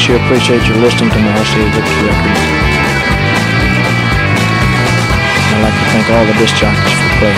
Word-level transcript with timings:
Sure 0.00 0.16
appreciate 0.16 0.64
you 0.66 0.74
listening 0.80 1.10
to 1.10 1.18
my 1.18 1.28
RCA 1.36 1.66
Victory 1.76 2.08
records. 2.08 2.40
I'd 5.52 5.60
like 5.60 5.76
to 5.76 5.84
thank 5.92 6.08
all 6.08 6.24
the 6.24 6.32
disc 6.40 6.56
jockeys 6.56 6.96
for 6.96 7.10
playing. 7.20 7.36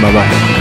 Bye-bye. 0.00 0.56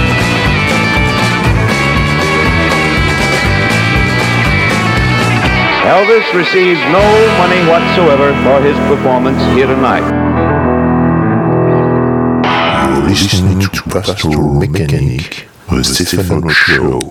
Elvis 5.88 6.28
receives 6.34 6.82
no 6.92 7.06
money 7.38 7.62
whatsoever 7.70 8.34
for 8.44 8.60
his 8.62 8.76
performance 8.90 9.42
here 9.56 9.68
tonight. 9.68 10.04
You're 12.92 13.08
listening 13.08 13.62
to 13.62 13.82
Pastoral 13.84 14.54
Mechanic. 14.56 15.48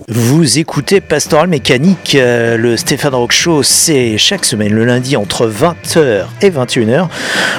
Vous 0.07 0.59
écoutez 0.59 1.01
Pastoral 1.01 1.47
Mécanique, 1.47 2.13
euh, 2.13 2.57
le 2.57 2.77
Stéphane 2.77 3.15
Rock 3.15 3.31
Show, 3.31 3.63
c'est 3.63 4.19
chaque 4.19 4.45
semaine 4.45 4.71
le 4.71 4.85
lundi 4.85 5.17
entre 5.17 5.47
20h 5.47 6.25
et 6.43 6.51
21h 6.51 7.07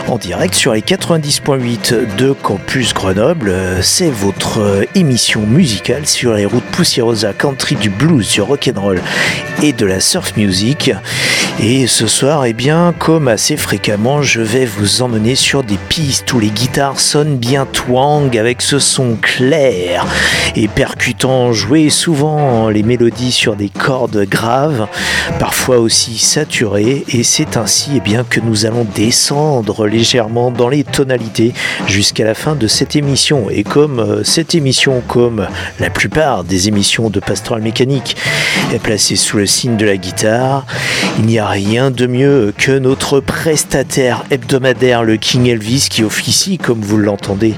en 0.07 0.17
direct 0.17 0.55
sur 0.55 0.73
les 0.73 0.81
90.8 0.81 2.15
de 2.17 2.31
Campus 2.31 2.95
Grenoble. 2.95 3.53
C'est 3.83 4.11
votre 4.11 4.61
euh, 4.61 4.85
émission 4.95 5.41
musicale 5.41 6.07
sur 6.07 6.35
les 6.35 6.47
routes 6.47 6.63
poussiéreuses 6.67 7.25
à 7.25 7.33
country, 7.33 7.75
du 7.75 7.91
blues, 7.91 8.31
du 8.31 8.43
rock'n'roll 8.43 9.01
et 9.65 9.73
de 9.73 9.85
la 9.85 9.99
surf 9.99 10.37
music. 10.37 10.93
Et 11.59 11.87
ce 11.87 12.07
soir, 12.07 12.45
eh 12.45 12.53
bien, 12.53 12.95
comme 12.99 13.29
assez 13.29 13.57
fréquemment, 13.57 14.21
je 14.21 14.43
vais 14.43 14.67
vous 14.67 15.01
emmener 15.01 15.35
sur 15.35 15.65
des 15.65 15.79
pistes 15.89 16.31
où 16.35 16.39
les 16.39 16.51
guitares 16.51 17.01
sonnent 17.01 17.39
bien 17.39 17.67
twang 17.67 18.37
avec 18.37 18.61
ce 18.61 18.79
son 18.79 19.17
clair 19.17 20.07
et 20.55 20.69
percutant, 20.69 21.53
jouer 21.55 21.89
souvent 21.89 22.36
les 22.71 22.83
mélodies 22.83 23.33
sur 23.33 23.57
des 23.57 23.69
cordes 23.69 24.25
graves, 24.25 24.89
parfois 25.39 25.79
aussi 25.79 26.19
saturées, 26.19 27.05
et 27.09 27.23
c'est 27.23 27.57
ainsi 27.57 27.93
eh 27.97 28.01
bien, 28.01 28.25
que 28.25 28.41
nous 28.41 28.67
allons 28.67 28.87
descendre 28.95 29.87
légèrement 29.87 30.51
dans 30.51 30.69
les 30.69 30.85
tonalités 30.85 31.53
jusqu'à 31.87 32.25
la 32.25 32.35
fin 32.35 32.55
de 32.55 32.67
cette 32.67 32.97
émission. 32.97 33.51
Et 33.51 33.63
comme 33.63 34.01
euh, 34.01 34.25
cette 34.25 34.55
émission, 34.55 35.03
comme 35.07 35.47
la 35.81 35.91
plupart 35.91 36.45
des 36.45 36.69
émissions 36.69 37.11
de 37.11 37.21
Pastoral 37.21 37.63
Mécanique, 37.63 38.17
est 38.73 38.79
placée 38.79 39.17
sous 39.17 39.37
le 39.37 39.47
signe 39.47 39.77
de 39.77 39.87
la 39.87 39.97
guitare, 39.97 40.67
il 41.19 41.27
n'y 41.27 41.39
a 41.39 41.47
rien 41.47 41.91
de 41.91 42.07
mieux 42.07 42.53
que 42.57 42.79
notre 42.79 43.21
prestataire 43.21 44.25
hebdomadaire, 44.31 45.03
le 45.03 45.17
King 45.17 45.47
Elvis, 45.47 45.89
qui 45.91 46.03
officie, 46.03 46.59
comme 46.59 46.81
vous 46.81 46.99
l'entendez, 46.99 47.55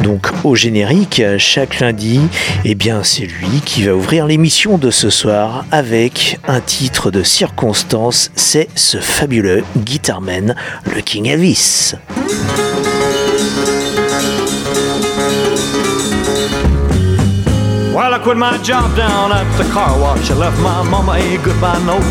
donc 0.00 0.28
au 0.44 0.54
générique 0.54 1.22
chaque 1.38 1.80
lundi 1.80 2.20
eh 2.64 2.74
bien 2.74 3.02
c'est 3.02 3.26
lui 3.26 3.60
qui 3.64 3.84
va 3.84 3.94
ouvrir 3.94 4.11
l'émission 4.20 4.76
de 4.76 4.90
ce 4.90 5.08
soir 5.08 5.64
avec 5.70 6.38
un 6.46 6.60
titre 6.60 7.10
de 7.10 7.22
circonstance, 7.22 8.30
c'est 8.36 8.68
ce 8.74 8.98
fabuleux 8.98 9.64
guitarman, 9.78 10.54
le 10.94 11.00
King 11.00 11.28
Elvis. 11.28 11.94
While 17.94 18.12
I 18.12 18.18
quit 18.22 18.36
my 18.36 18.58
job 18.62 18.94
down 18.96 19.32
at 19.32 19.46
the 19.56 19.64
car 19.72 19.98
wash, 19.98 20.30
I 20.30 20.34
left 20.34 20.58
my 20.60 20.82
mama 20.90 21.12
a 21.12 21.38
goodbye 21.38 21.82
note. 21.86 22.02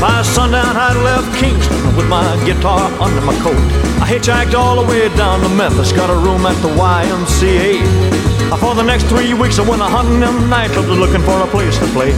By 0.00 0.22
sundown, 0.22 0.76
I 0.76 0.94
left 1.02 1.36
Kingston 1.40 1.96
with 1.96 2.08
my 2.08 2.22
guitar 2.44 2.90
under 3.00 3.20
my 3.20 3.34
coat. 3.40 3.56
I 4.00 4.06
hitchhiked 4.06 4.54
all 4.54 4.80
the 4.80 4.88
way 4.88 5.08
down 5.16 5.40
to 5.40 5.48
Memphis, 5.48 5.92
got 5.92 6.08
a 6.08 6.14
room 6.14 6.46
at 6.46 6.60
the 6.62 6.68
YMCA. 6.68 8.31
For 8.60 8.74
the 8.74 8.82
next 8.82 9.04
three 9.04 9.34
weeks, 9.34 9.58
I 9.58 9.68
went 9.68 9.82
a 9.82 9.86
hunting 9.86 10.20
them 10.20 10.50
nightclubs 10.50 10.98
looking 10.98 11.22
for 11.22 11.40
a 11.40 11.46
place 11.46 11.78
to 11.78 11.86
play. 11.86 12.12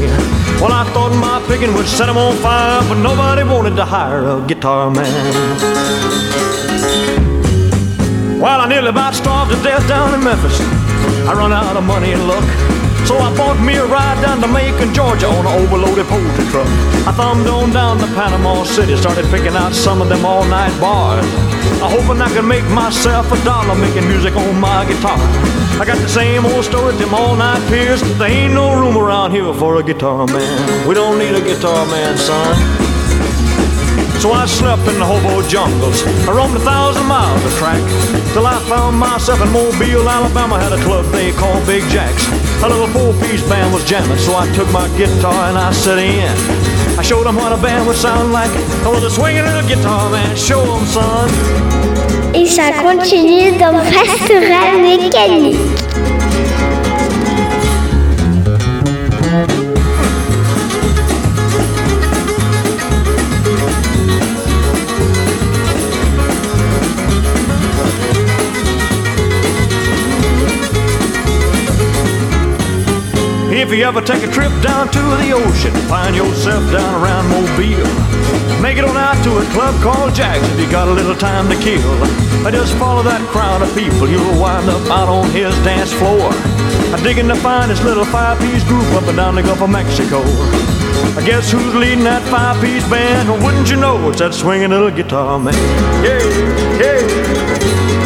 Well, 0.61 0.73
I 0.73 0.85
thought 0.93 1.15
my 1.15 1.43
picking 1.47 1.73
would 1.75 1.87
set 1.87 2.07
them 2.07 2.17
on 2.17 2.37
fire, 2.37 2.83
but 2.89 2.99
nobody 3.01 3.45
wanted 3.45 3.77
to 3.77 3.85
hire 3.85 4.27
a 4.27 4.45
guitar 4.47 4.91
man. 4.91 5.15
Well, 8.41 8.61
I 8.61 8.69
nearly 8.69 8.89
about 8.89 9.15
starved 9.15 9.53
to 9.53 9.63
death 9.63 9.87
down 9.89 10.13
in 10.13 10.23
Memphis. 10.23 10.61
I 11.27 11.33
run 11.35 11.53
out 11.53 11.77
of 11.77 11.85
money 11.85 12.13
and 12.13 12.27
luck. 12.27 12.74
So 13.05 13.19
I 13.19 13.35
bought 13.37 13.61
me 13.61 13.77
a 13.77 13.87
ride 13.87 14.21
down 14.23 14.41
to 14.41 14.49
Macon, 14.49 14.95
Georgia 14.95 15.27
on 15.29 15.47
an 15.47 15.63
overloaded 15.63 16.07
poultry 16.07 16.45
truck. 16.49 16.67
I 17.07 17.13
thumbed 17.13 17.47
on 17.47 17.71
down 17.71 17.99
to 17.99 18.07
Panama 18.17 18.65
City, 18.65 18.97
started 18.97 19.27
picking 19.27 19.55
out 19.55 19.75
some 19.75 20.01
of 20.01 20.09
them 20.09 20.25
all 20.25 20.45
night 20.47 20.73
bars. 20.81 21.25
I 21.85 21.91
hoping 21.91 22.23
I 22.23 22.33
could 22.33 22.47
make 22.47 22.65
myself 22.71 23.31
a 23.31 23.45
dollar 23.45 23.75
making 23.75 24.09
music 24.09 24.35
on 24.37 24.59
my 24.59 24.87
guitar. 24.87 25.19
I 25.81 25.85
got 25.85 25.99
the 25.99 26.09
same 26.09 26.47
old 26.47 26.65
story, 26.65 26.95
them 26.97 27.13
all 27.13 27.37
night 27.37 27.61
peers. 27.69 28.01
There 28.19 28.29
ain't 28.29 28.55
no 28.55 28.73
room 28.81 28.97
around 28.97 29.33
here 29.33 29.53
for 29.53 29.77
a 29.77 29.83
guitar 29.83 30.27
man. 30.27 30.89
We 30.89 30.95
don't 30.95 31.19
need 31.19 31.35
a 31.35 31.43
guitar 31.43 31.85
man, 31.87 32.17
son. 32.17 32.84
So 34.25 34.33
I 34.33 34.47
slept 34.47 34.89
in 34.89 34.99
the 34.99 35.05
hobo 35.05 35.47
jungles. 35.49 36.01
I 36.27 36.33
roamed 36.33 36.57
a 36.57 36.61
thousand 36.61 37.05
miles 37.05 37.45
of 37.45 37.53
track 37.61 37.77
till 38.33 38.47
I 38.47 38.59
found 38.73 38.97
myself 38.97 39.39
in 39.43 39.53
Mobile, 39.53 40.09
Alabama. 40.09 40.59
Had 40.59 40.73
a 40.73 40.81
club 40.81 41.05
they 41.13 41.31
called 41.33 41.61
Big 41.67 41.85
Jacks. 41.93 42.25
A 42.65 42.67
little 42.67 42.87
four-piece 42.89 43.47
band 43.51 43.75
was 43.75 43.85
jamming, 43.85 44.17
so 44.17 44.35
I 44.35 44.49
took 44.57 44.73
my 44.73 44.89
guitar 44.97 45.51
and 45.53 45.59
I 45.59 45.73
set 45.73 45.99
in. 45.99 46.33
I 46.99 47.03
showed 47.03 47.27
them 47.27 47.37
what 47.37 47.53
a 47.53 47.61
band 47.61 47.87
would 47.87 47.97
sound 47.97 48.33
like. 48.33 48.49
I 48.81 48.89
was 48.89 49.05
a 49.05 49.11
swinging 49.11 49.45
little 49.45 49.69
guitar 49.69 50.09
man. 50.09 50.35
Show 50.37 50.65
them, 50.65 50.87
son. 50.87 51.29
Et 52.33 52.47
ça 52.47 52.73
continue 52.81 53.53
dans 53.59 53.77
Pastoral 53.93 54.81
Mécanique. 54.81 55.84
You 73.79 73.85
ever 73.85 74.01
take 74.01 74.23
a 74.23 74.31
trip 74.31 74.53
down 74.63 74.87
to 74.89 75.01
the 75.19 75.33
ocean, 75.33 75.73
find 75.89 76.15
yourself 76.15 76.63
down 76.71 77.03
around 77.03 77.29
Mobile. 77.29 77.89
Make 78.63 78.79
it 78.79 78.85
on 78.85 78.97
out 78.97 79.19
to 79.25 79.39
a 79.39 79.45
club 79.53 79.75
called 79.83 80.15
Jack's 80.15 80.47
if 80.53 80.61
you 80.61 80.71
got 80.71 80.87
a 80.87 80.93
little 80.93 81.15
time 81.15 81.49
to 81.49 81.57
kill. 81.57 81.83
Just 82.53 82.77
follow 82.77 83.03
that 83.03 83.21
crowd 83.29 83.63
of 83.63 83.75
people, 83.75 84.09
you'll 84.09 84.39
wind 84.39 84.69
up 84.69 84.89
out 84.91 85.09
on 85.09 85.29
his 85.31 85.55
dance 85.65 85.93
floor. 85.93 86.31
Digging 87.03 87.29
find 87.37 87.71
this 87.71 87.83
little 87.83 88.05
five-piece 88.05 88.65
group 88.65 88.87
up 88.95 89.09
and 89.09 89.17
down 89.17 89.35
the 89.35 89.43
Gulf 89.43 89.61
of 89.61 89.71
Mexico. 89.71 90.23
I 91.19 91.23
guess 91.27 91.51
who's 91.51 91.75
leading 91.75 92.05
that 92.05 92.23
five-piece 92.31 92.89
band? 92.89 93.29
Wouldn't 93.43 93.71
you 93.71 93.77
know 93.77 94.09
it's 94.09 94.21
that 94.21 94.35
swinging 94.35 94.71
little 94.71 94.91
guitar 94.91 95.39
man? 95.39 95.55
Yeah, 96.05 96.23
yeah. 96.81 98.04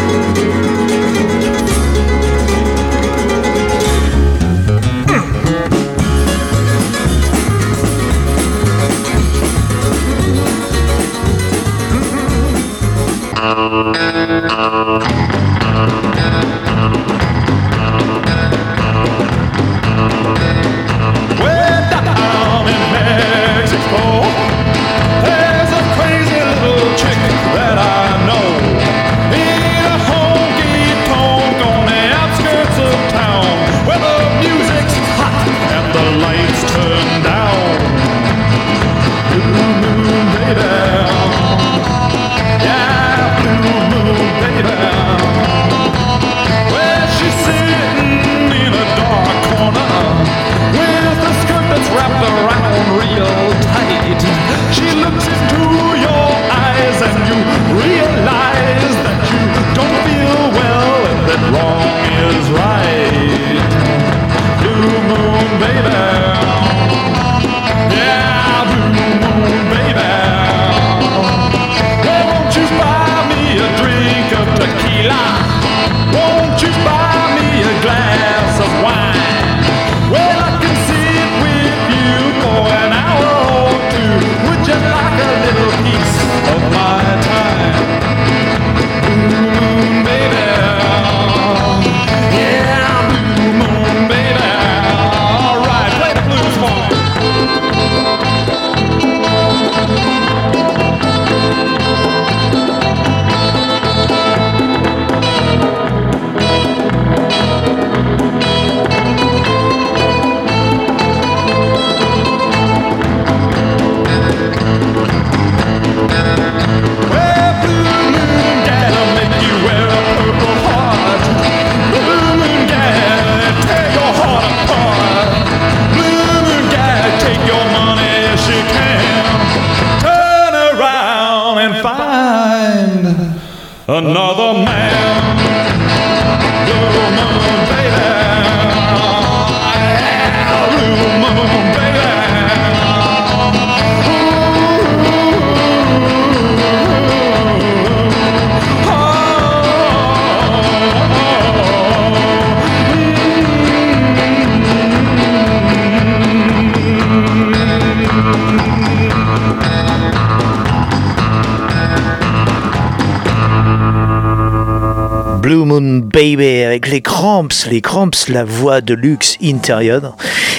Baby 166.09 166.63
avec 166.63 166.89
les 166.89 167.01
Cramps, 167.03 167.67
les 167.71 167.81
Cramps, 167.81 168.29
la 168.29 168.45
voix 168.45 168.81
de 168.81 168.95
luxe 168.95 169.37
intérieure. 169.43 170.17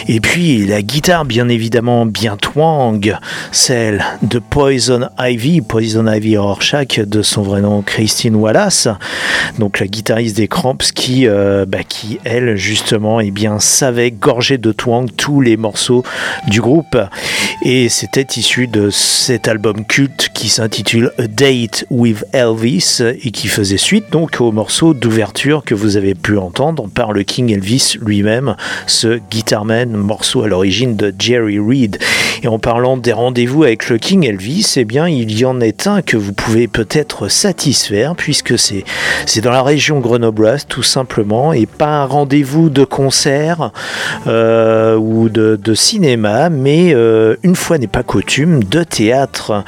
Et 0.07 0.19
puis 0.19 0.65
la 0.65 0.81
guitare, 0.81 1.25
bien 1.25 1.49
évidemment, 1.49 2.05
bien 2.05 2.37
twang, 2.37 3.17
celle 3.51 4.03
de 4.21 4.39
Poison 4.39 5.09
Ivy, 5.19 5.61
Poison 5.61 6.07
Ivy 6.07 6.37
Rorschach, 6.37 6.99
de 6.99 7.21
son 7.21 7.41
vrai 7.41 7.61
nom 7.61 7.81
Christine 7.81 8.35
Wallace, 8.35 8.87
donc 9.57 9.79
la 9.79 9.87
guitariste 9.87 10.37
des 10.37 10.47
Cramps, 10.47 10.77
qui, 10.93 11.27
euh, 11.27 11.65
bah, 11.67 11.83
qui 11.87 12.19
elle, 12.23 12.55
justement, 12.55 13.19
eh 13.19 13.31
bien, 13.31 13.59
savait 13.59 14.11
gorger 14.11 14.57
de 14.57 14.71
twang 14.71 15.09
tous 15.15 15.41
les 15.41 15.57
morceaux 15.57 16.03
du 16.47 16.61
groupe. 16.61 16.97
Et 17.63 17.89
c'était 17.89 18.27
issu 18.37 18.67
de 18.67 18.89
cet 18.89 19.47
album 19.47 19.85
culte 19.85 20.29
qui 20.33 20.49
s'intitule 20.49 21.11
A 21.17 21.27
Date 21.27 21.85
with 21.89 22.23
Elvis 22.33 23.01
et 23.01 23.31
qui 23.31 23.47
faisait 23.47 23.77
suite 23.77 24.11
donc 24.11 24.39
au 24.39 24.51
morceau 24.51 24.93
d'ouverture 24.93 25.48
que 25.57 25.73
vous 25.73 25.97
avez 25.97 26.13
pu 26.13 26.37
entendre 26.37 26.87
par 26.93 27.11
le 27.11 27.23
King 27.23 27.51
Elvis 27.51 27.97
lui-même, 28.01 28.55
ce 28.85 29.19
Guitarman, 29.31 29.91
morceau 29.91 30.43
à 30.43 30.47
l'origine 30.47 30.95
de 30.95 31.13
Jerry 31.17 31.59
Reed. 31.59 31.97
Et 32.43 32.47
en 32.47 32.59
parlant 32.59 32.97
des 32.97 33.11
rendez-vous 33.11 33.63
avec 33.63 33.89
le 33.89 33.97
King 33.97 34.25
Elvis, 34.25 34.75
eh 34.77 34.85
bien 34.85 35.07
il 35.07 35.37
y 35.37 35.45
en 35.45 35.59
est 35.59 35.87
un 35.87 36.01
que 36.01 36.17
vous 36.17 36.33
pouvez 36.33 36.67
peut-être 36.67 37.27
satisfaire 37.27 38.15
puisque 38.15 38.57
c'est 38.57 38.83
c'est 39.25 39.41
dans 39.41 39.51
la 39.51 39.63
région 39.63 39.99
grenobloise 39.99 40.65
tout 40.67 40.83
simplement 40.83 41.51
et 41.51 41.65
pas 41.65 42.03
un 42.03 42.05
rendez-vous 42.05 42.69
de 42.69 42.83
concert 42.83 43.71
euh, 44.27 44.95
ou 44.95 45.29
de, 45.29 45.57
cinéma, 45.73 46.49
mais 46.49 46.93
euh, 46.93 47.35
une 47.43 47.55
fois 47.55 47.77
n'est 47.77 47.87
pas 47.87 48.03
coutume 48.03 48.63
de 48.63 48.83
théâtre 48.83 49.63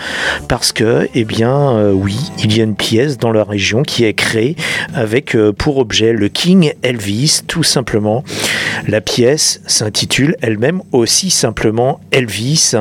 parce 0.47 0.71
que 0.71 1.07
eh 1.13 1.23
bien 1.23 1.71
euh, 1.71 1.91
oui 1.91 2.17
il 2.43 2.55
y 2.55 2.61
a 2.61 2.63
une 2.63 2.75
pièce 2.75 3.17
dans 3.17 3.31
la 3.31 3.43
région 3.43 3.83
qui 3.83 4.03
est 4.03 4.13
créée 4.13 4.55
avec 4.93 5.37
pour 5.61 5.77
objet 5.77 6.11
le 6.11 6.27
King 6.27 6.73
Elvis 6.81 7.41
tout 7.45 7.61
simplement. 7.61 8.23
La 8.87 8.99
pièce 8.99 9.61
s'intitule 9.67 10.35
elle-même 10.41 10.81
aussi 10.91 11.29
simplement 11.29 11.99
Elvis. 12.09 12.73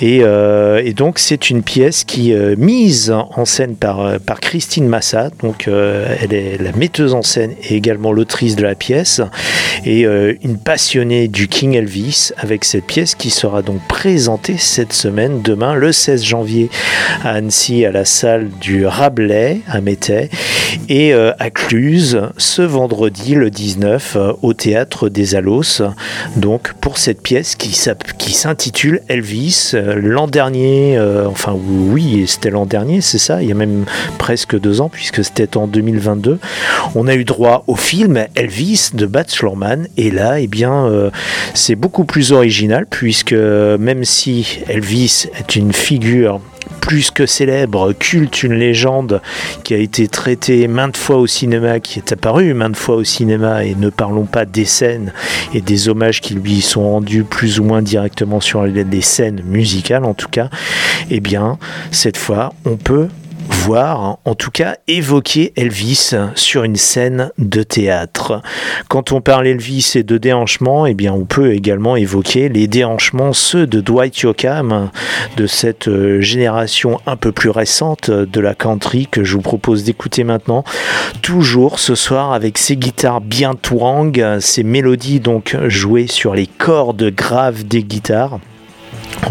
Et, 0.00 0.20
et 0.20 0.94
donc 0.94 1.18
c'est 1.18 1.50
une 1.50 1.62
pièce 1.62 2.04
qui 2.04 2.32
est 2.32 2.56
mise 2.56 3.10
en 3.10 3.44
scène 3.44 3.76
par, 3.76 4.18
par 4.20 4.40
Christine 4.40 4.88
Massa. 4.88 5.28
Donc 5.42 5.68
elle 5.68 6.32
est 6.32 6.56
la 6.58 6.72
metteuse 6.72 7.12
en 7.12 7.20
scène 7.20 7.52
et 7.68 7.76
également 7.76 8.12
l'autrice 8.12 8.56
de 8.56 8.62
la 8.62 8.74
pièce. 8.74 9.20
Et 9.84 10.02
une 10.04 10.56
passionnée 10.56 11.28
du 11.28 11.48
King 11.48 11.74
Elvis 11.74 12.30
avec 12.38 12.64
cette 12.64 12.86
pièce 12.86 13.14
qui 13.14 13.28
sera 13.28 13.60
donc 13.60 13.86
présentée 13.88 14.56
cette 14.58 14.94
semaine, 14.94 15.42
demain, 15.42 15.74
le 15.74 15.92
16 15.92 16.24
janvier, 16.24 16.70
à 17.22 17.32
Annecy, 17.32 17.84
à 17.84 17.92
la 17.92 18.04
salle 18.04 18.48
du 18.60 18.86
Rabelais, 18.86 19.60
à 19.68 19.80
Métais, 19.80 20.30
et 20.88 21.12
euh, 21.12 21.32
à 21.38 21.50
Cluse, 21.50 22.21
ce 22.36 22.62
vendredi, 22.62 23.34
le 23.34 23.50
19, 23.50 24.16
euh, 24.16 24.32
au 24.42 24.52
théâtre 24.52 25.08
des 25.08 25.34
Alos. 25.34 25.82
Donc, 26.36 26.72
pour 26.80 26.98
cette 26.98 27.22
pièce 27.22 27.54
qui, 27.54 27.72
s'intitule 27.72 29.00
Elvis, 29.08 29.72
euh, 29.74 29.94
l'an 30.00 30.26
dernier, 30.26 30.98
enfin, 31.26 31.54
oui, 31.54 32.24
c'était 32.26 32.50
l'an 32.50 32.66
dernier, 32.66 33.00
c'est 33.00 33.18
ça, 33.18 33.42
il 33.42 33.48
y 33.48 33.52
a 33.52 33.54
même 33.54 33.84
presque 34.18 34.58
deux 34.58 34.80
ans, 34.80 34.88
puisque 34.88 35.24
c'était 35.24 35.56
en 35.56 35.66
2022, 35.66 36.38
on 36.94 37.06
a 37.06 37.14
eu 37.14 37.24
droit 37.24 37.64
au 37.66 37.76
film 37.76 38.26
Elvis 38.34 38.90
de 38.94 39.06
Baz 39.06 39.38
Luhrmann, 39.40 39.88
et 39.96 40.10
là, 40.10 40.40
eh 40.40 40.46
bien, 40.46 41.10
c'est 41.54 41.74
beaucoup 41.74 42.04
plus 42.04 42.32
original, 42.32 42.86
puisque 42.88 43.32
même 43.32 44.04
si 44.04 44.58
Elvis 44.68 45.26
est 45.38 45.56
une 45.56 45.72
figure 45.72 46.40
plus 46.80 47.10
que 47.10 47.26
célèbre, 47.26 47.92
culte, 47.92 48.42
une 48.42 48.54
légende 48.54 49.20
qui 49.64 49.74
a 49.74 49.78
été 49.78 50.08
traitée 50.08 50.68
maintes 50.68 50.96
fois 50.96 51.16
au 51.16 51.26
cinéma, 51.26 51.80
qui 51.80 51.98
est 51.98 52.12
apparue 52.12 52.54
maintes 52.54 52.76
fois 52.76 52.96
au 52.96 53.04
cinéma, 53.04 53.64
et 53.64 53.74
ne 53.74 53.90
parlons 53.90 54.26
pas 54.26 54.44
des 54.44 54.64
scènes 54.64 55.12
et 55.54 55.60
des 55.60 55.88
hommages 55.88 56.20
qui 56.20 56.34
lui 56.34 56.60
sont 56.60 56.82
rendus 56.82 57.24
plus 57.24 57.60
ou 57.60 57.64
moins 57.64 57.82
directement 57.82 58.40
sur 58.40 58.64
les 58.64 59.00
scènes 59.00 59.42
musicales 59.44 60.04
en 60.04 60.14
tout 60.14 60.28
cas, 60.28 60.48
eh 61.10 61.20
bien 61.20 61.58
cette 61.90 62.16
fois 62.16 62.52
on 62.64 62.76
peut 62.76 63.08
voir, 63.48 64.18
en 64.24 64.34
tout 64.34 64.50
cas 64.50 64.76
évoquer 64.88 65.52
Elvis 65.56 66.14
sur 66.34 66.64
une 66.64 66.76
scène 66.76 67.30
de 67.38 67.62
théâtre. 67.62 68.42
Quand 68.88 69.12
on 69.12 69.20
parle 69.20 69.46
Elvis 69.46 69.92
et 69.94 70.02
de 70.02 70.18
déhanchement, 70.18 70.86
eh 70.86 70.94
bien 70.94 71.12
on 71.12 71.24
peut 71.24 71.52
également 71.52 71.96
évoquer 71.96 72.48
les 72.48 72.66
déhanchements, 72.66 73.32
ceux 73.32 73.66
de 73.66 73.80
Dwight 73.80 74.18
Yoakam, 74.20 74.90
de 75.36 75.46
cette 75.46 75.88
euh, 75.88 76.20
génération 76.20 77.00
un 77.06 77.16
peu 77.16 77.32
plus 77.32 77.50
récente 77.50 78.10
de 78.10 78.40
la 78.40 78.54
country 78.54 79.06
que 79.10 79.24
je 79.24 79.34
vous 79.34 79.42
propose 79.42 79.84
d'écouter 79.84 80.24
maintenant. 80.24 80.64
Toujours 81.22 81.78
ce 81.78 81.94
soir 81.94 82.32
avec 82.32 82.58
ses 82.58 82.76
guitares 82.76 83.20
bien 83.20 83.54
twang, 83.54 84.38
ses 84.40 84.62
mélodies 84.62 85.20
donc 85.20 85.56
jouées 85.68 86.06
sur 86.06 86.34
les 86.34 86.46
cordes 86.46 87.10
graves 87.10 87.64
des 87.64 87.82
guitares 87.82 88.38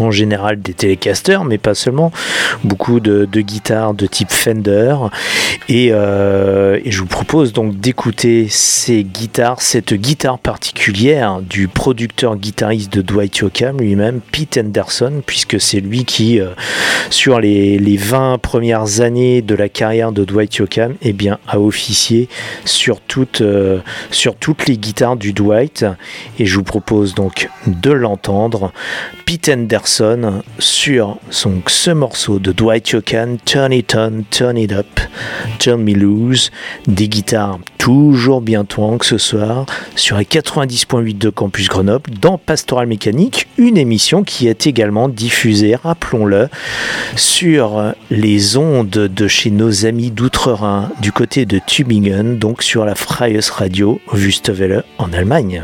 en 0.00 0.10
général 0.10 0.60
des 0.60 0.74
télécasters, 0.74 1.44
mais 1.44 1.58
pas 1.58 1.74
seulement, 1.74 2.12
beaucoup 2.64 3.00
de, 3.00 3.26
guitares 3.40 3.94
de 3.94 4.06
type 4.06 4.30
Fender. 4.30 4.96
Euh, 5.70 6.78
et, 6.84 6.90
je 6.90 6.98
vous 7.00 7.06
propose 7.06 7.52
donc 7.52 7.78
d'écouter 7.78 8.46
ces 8.48 9.04
guitares, 9.04 9.62
cette 9.62 9.94
guitare 9.94 10.38
particulière 10.38 11.40
du 11.40 11.68
producteur 11.68 12.36
guitariste 12.36 12.92
de 12.92 13.02
Dwight 13.02 13.36
Yoakam 13.38 13.78
lui-même, 13.78 14.20
Pete 14.32 14.58
Anderson, 14.58 15.22
puisque 15.24 15.60
c'est 15.60 15.80
lui 15.80 16.04
qui, 16.04 16.40
euh, 16.40 16.50
sur 17.10 17.40
les, 17.40 17.78
20 17.96 18.38
premières 18.38 19.00
années 19.00 19.42
de 19.42 19.54
la 19.54 19.68
carrière 19.68 20.12
de 20.12 20.24
Dwight 20.24 20.56
Yoakam, 20.56 20.94
eh 21.02 21.12
bien, 21.12 21.38
a 21.46 21.60
officié 21.60 22.28
sur 22.64 23.00
toutes, 23.00 23.42
euh, 23.42 23.80
sur 24.10 24.34
toutes 24.36 24.66
les 24.66 24.78
guitares 24.78 25.16
du 25.16 25.32
Dwight. 25.32 25.84
Et 26.38 26.46
je 26.46 26.56
vous 26.56 26.62
propose 26.62 27.14
donc 27.14 27.48
de 27.66 27.90
l'entendre. 27.90 28.72
Pete 29.26 29.48
Anderson 29.48 29.71
Sur 30.58 31.16
son, 31.30 31.62
ce 31.66 31.90
morceau 31.90 32.38
de 32.38 32.52
Dwight 32.52 32.90
Yoakam, 32.90 33.38
Turn 33.38 33.72
It 33.72 33.94
On, 33.94 34.22
Turn 34.30 34.58
It 34.58 34.70
Up, 34.70 34.86
Turn 35.58 35.82
Me 35.82 35.94
Loose, 35.94 36.50
des 36.86 37.08
guitares 37.08 37.58
toujours 37.78 38.42
bien 38.42 38.66
que 38.66 39.06
ce 39.06 39.16
soir 39.16 39.64
sur 39.96 40.18
les 40.18 40.24
90.8 40.24 41.16
de 41.16 41.30
Campus 41.30 41.68
Grenoble 41.68 42.10
dans 42.20 42.36
Pastoral 42.36 42.86
Mécanique, 42.86 43.48
une 43.56 43.78
émission 43.78 44.24
qui 44.24 44.46
est 44.46 44.66
également 44.66 45.08
diffusée, 45.08 45.74
rappelons-le, 45.74 46.48
sur 47.16 47.94
les 48.10 48.58
ondes 48.58 48.90
de 48.90 49.26
chez 49.26 49.50
nos 49.50 49.86
amis 49.86 50.10
d'Outre-Rhin 50.10 50.90
du 51.00 51.12
côté 51.12 51.46
de 51.46 51.58
Tübingen, 51.58 52.38
donc 52.38 52.62
sur 52.62 52.84
la 52.84 52.94
Freies 52.94 53.40
Radio 53.50 54.00
Wüstewelle 54.12 54.84
en 54.98 55.12
Allemagne. 55.14 55.62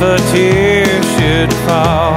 If 0.00 0.04
a 0.04 0.32
tear 0.32 1.02
should 1.18 1.52
fall, 1.66 2.14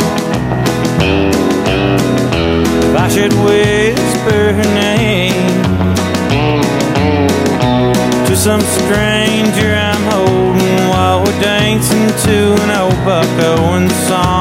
if 2.78 2.96
I 2.96 3.08
should 3.10 3.34
whisper 3.34 4.54
her 4.54 4.70
name 4.76 5.64
to 8.28 8.36
some 8.36 8.62
stranger 8.62 9.74
I'm 9.74 10.04
holding 10.12 10.90
while 10.90 11.24
we're 11.24 11.42
dancing 11.42 12.08
to 12.28 12.54
an 12.62 12.70
old 12.70 13.04
Buck 13.04 13.26
Owens 13.40 13.96
song. 14.08 14.41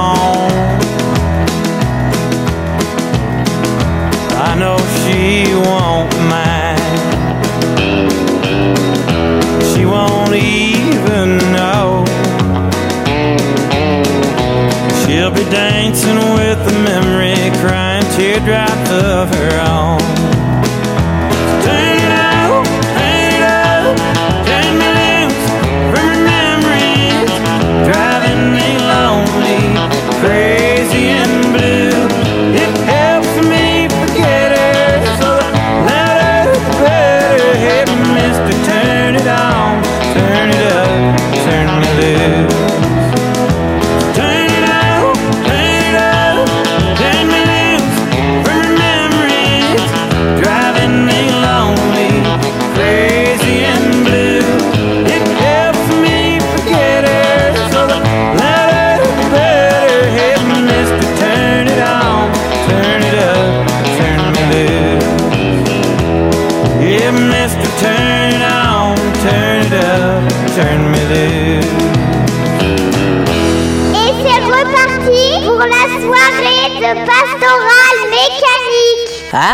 Be 15.45 15.51
dancing 15.51 16.17
with 16.35 16.59
the 16.67 16.73
memory, 16.85 17.35
crying 17.61 18.05
teardrops 18.17 18.91
of 18.91 19.35
her 19.35 19.61
own. 19.61 20.20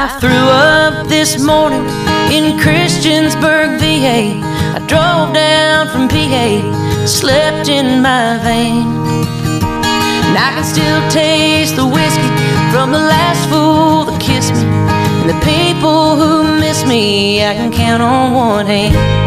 I 0.08 0.20
threw 0.20 0.30
up 0.30 1.08
this 1.08 1.42
morning 1.42 1.82
in 2.30 2.56
Christiansburg, 2.60 3.80
VA. 3.80 4.38
I 4.38 4.78
drove 4.86 5.34
down 5.34 5.88
from 5.88 6.06
PA, 6.06 7.06
slept 7.06 7.68
in 7.68 8.02
my 8.02 8.38
van. 8.38 8.86
And 10.22 10.38
I 10.38 10.52
can 10.54 10.62
still 10.62 11.02
taste 11.10 11.74
the 11.74 11.84
whiskey 11.84 12.30
from 12.70 12.92
the 12.92 13.02
last 13.02 13.50
fool 13.50 14.04
that 14.04 14.20
kissed 14.20 14.54
me. 14.54 14.62
And 15.22 15.30
the 15.30 15.40
people 15.44 16.14
who 16.14 16.60
miss 16.60 16.86
me, 16.86 17.44
I 17.44 17.54
can 17.54 17.72
count 17.72 18.00
on 18.00 18.32
one 18.32 18.66
hand. 18.66 19.25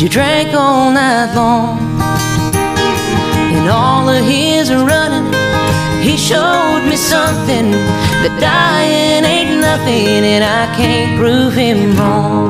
you 0.00 0.08
drank 0.08 0.54
all 0.54 0.92
night 0.92 1.34
long. 1.34 1.76
In 3.50 3.68
all 3.68 4.08
of 4.08 4.24
his 4.24 4.72
running, 4.72 5.32
he 6.00 6.16
showed 6.16 6.82
me 6.88 6.94
something 6.94 7.72
that 8.22 8.34
dying 8.38 9.24
ain't 9.24 9.60
nothing, 9.60 10.22
and 10.24 10.44
I 10.44 10.72
can't 10.76 11.18
prove 11.18 11.54
him 11.54 11.96
wrong. 11.96 12.48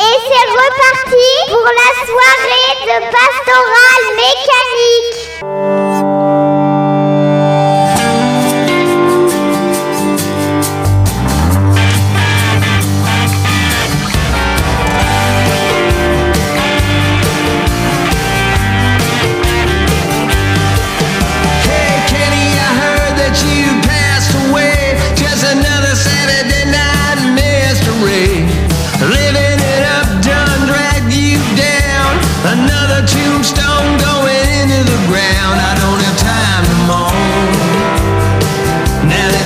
Et 0.00 0.16
c'est 0.26 0.48
reparti 0.62 1.30
pour 1.48 1.68
la 1.80 1.90
soirée 2.08 2.72
de 2.88 2.96
Pastoral. 3.12 3.81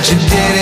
you 0.09 0.15
did 0.19 0.51
it. 0.51 0.56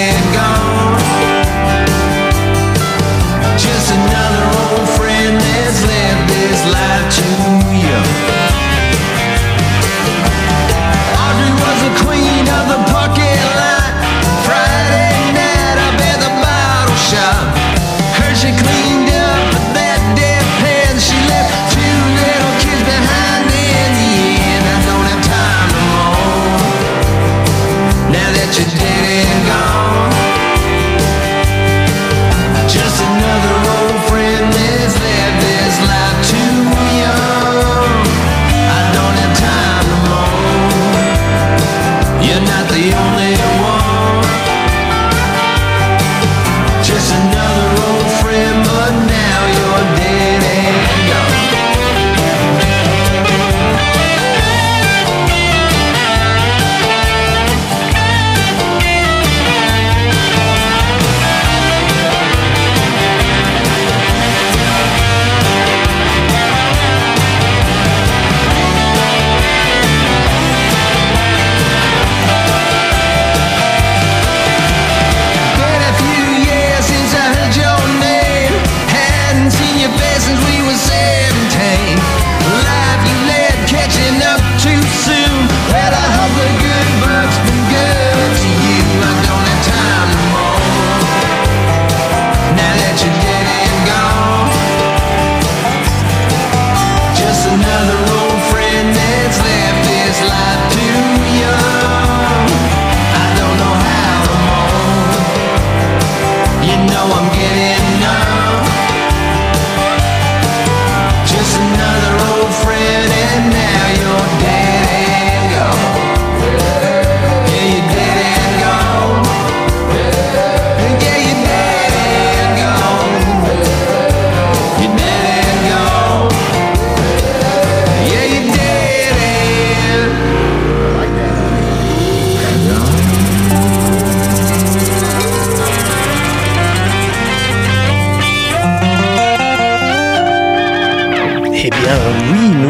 hit 141.65 141.74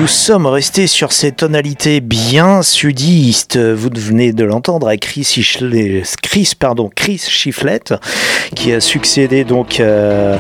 nous 0.06 0.08
sommes 0.08 0.46
restés 0.46 0.86
sur 0.86 1.12
ces 1.12 1.32
tonalités 1.32 2.00
bien 2.00 2.62
sudistes. 2.62 3.58
Vous 3.58 3.90
venez 3.96 4.34
de 4.34 4.44
l'entendre 4.44 4.88
à 4.88 4.98
Chris, 4.98 5.28
Chris, 6.22 6.52
pardon, 6.60 6.92
Chris 6.94 7.28
qui 8.56 8.72
a 8.72 8.80
succédé 8.80 9.44
donc 9.44 9.80
euh, 9.80 10.38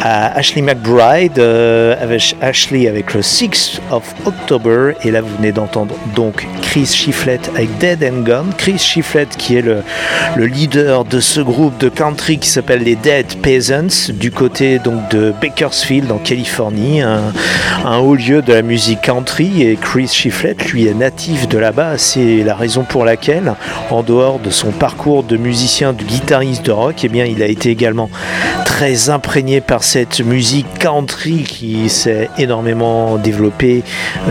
à 0.00 0.38
Ashley 0.38 0.62
McBride, 0.62 1.38
euh, 1.38 1.94
avec 2.00 2.34
Ashley 2.40 2.88
avec 2.88 3.12
le 3.14 3.20
6 3.20 3.80
of 3.90 4.02
October. 4.24 4.92
Et 5.02 5.10
là, 5.10 5.20
vous 5.20 5.36
venez 5.36 5.52
d'entendre 5.52 5.94
donc 6.14 6.46
Chris 6.62 6.86
Shiflett 6.86 7.50
avec 7.54 7.76
Dead 7.78 8.02
and 8.02 8.22
Gone. 8.22 8.52
Chris 8.56 8.78
Shiflett, 8.78 9.36
qui 9.36 9.56
est 9.56 9.62
le, 9.62 9.82
le 10.36 10.46
leader 10.46 11.04
de 11.04 11.20
ce 11.20 11.40
groupe 11.40 11.76
de 11.78 11.88
country 11.88 12.38
qui 12.38 12.48
s'appelle 12.48 12.82
les 12.82 12.96
Dead 12.96 13.26
Peasants, 13.42 14.12
du 14.14 14.30
côté 14.30 14.78
donc 14.78 15.10
de 15.10 15.34
Bakersfield 15.42 16.10
en 16.10 16.18
Californie, 16.18 17.02
haut 18.04 18.14
lieu 18.14 18.42
de 18.42 18.52
la 18.52 18.62
musique 18.62 19.00
country. 19.00 19.62
Et 19.62 19.76
Chris 19.76 20.08
Shiflett, 20.08 20.70
lui, 20.70 20.86
est 20.86 20.94
natif 20.94 21.48
de 21.48 21.58
là-bas. 21.58 21.98
C'est 21.98 22.42
la 22.44 22.54
raison 22.54 22.82
pour 22.82 23.04
laquelle, 23.04 23.54
en 23.90 24.02
dehors 24.02 24.38
de 24.38 24.50
son 24.50 24.70
parcours 24.70 25.22
de 25.22 25.36
musicien, 25.36 25.92
de 25.92 26.02
guitariste 26.02 26.66
de 26.66 26.72
rock, 26.72 26.96
eh 27.02 27.08
bien, 27.08 27.24
il 27.24 27.42
a 27.42 27.46
été 27.46 27.70
également 27.70 28.10
très 28.64 29.08
imprégné 29.08 29.60
par 29.60 29.84
cette 29.84 30.20
musique 30.20 30.66
country 30.78 31.44
qui 31.44 31.88
s'est 31.88 32.28
énormément 32.38 33.16
développée 33.18 33.84